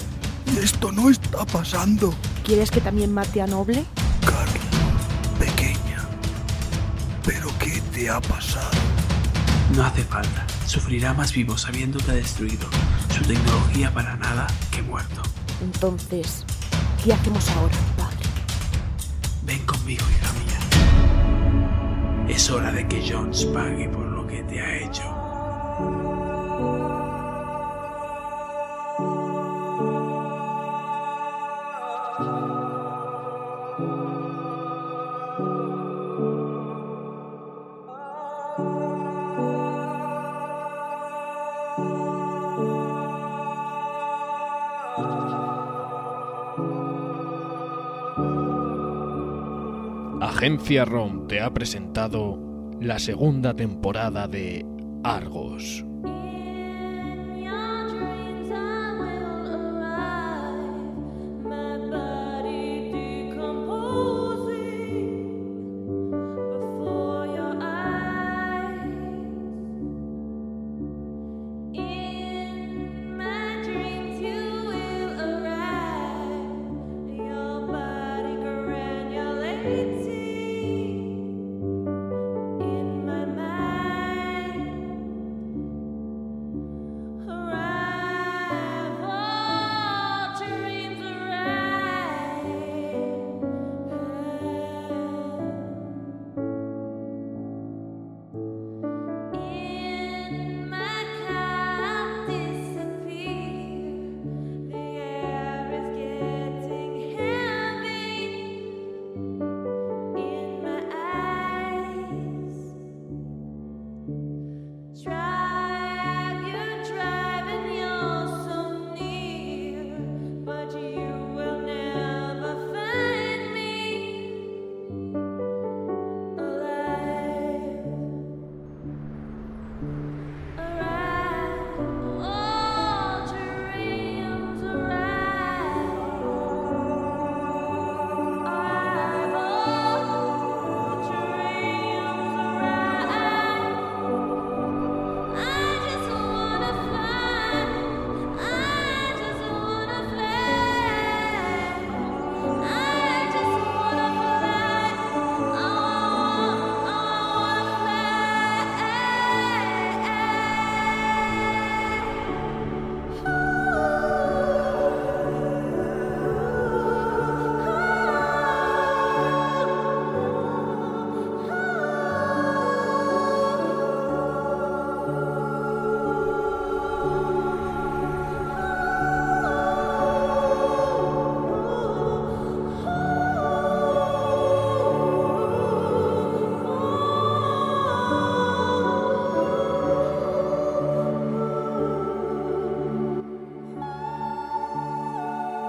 Y 0.54 0.58
esto 0.58 0.92
no 0.92 1.10
está 1.10 1.44
pasando. 1.46 2.14
¿Quieres 2.44 2.70
que 2.70 2.80
también 2.80 3.12
mate 3.12 3.40
a 3.42 3.46
Noble? 3.46 3.84
Carla, 4.20 4.60
pequeña. 5.38 5.98
¿Pero 7.24 7.48
qué 7.58 7.80
te 7.92 8.10
ha 8.10 8.20
pasado? 8.20 8.70
No 9.74 9.84
hace 9.84 10.02
falta. 10.02 10.46
Sufrirá 10.66 11.14
más 11.14 11.32
vivo 11.32 11.56
sabiendo 11.56 11.98
que 11.98 12.10
ha 12.10 12.14
destruido 12.14 12.68
su 13.14 13.22
tecnología 13.22 13.92
para 13.92 14.16
nada 14.16 14.46
que 14.70 14.82
muerto. 14.82 15.22
Entonces, 15.62 16.44
¿qué 17.04 17.12
hacemos 17.12 17.48
ahora, 17.50 17.74
conmigo, 19.96 20.05
hija 20.11 20.33
mía. 20.33 20.59
Es 22.29 22.50
hora 22.50 22.70
de 22.72 22.87
que 22.87 23.03
Jones 23.09 23.44
pague 23.46 23.88
por 23.88 24.10
Agencia 50.40 50.87
ROM 50.87 51.29
te 51.29 51.38
ha 51.38 51.53
presentado 51.53 52.38
la 52.81 52.98
segunda 52.98 53.53
temporada 53.53 54.26
de 54.26 54.64
Argos. 55.05 55.85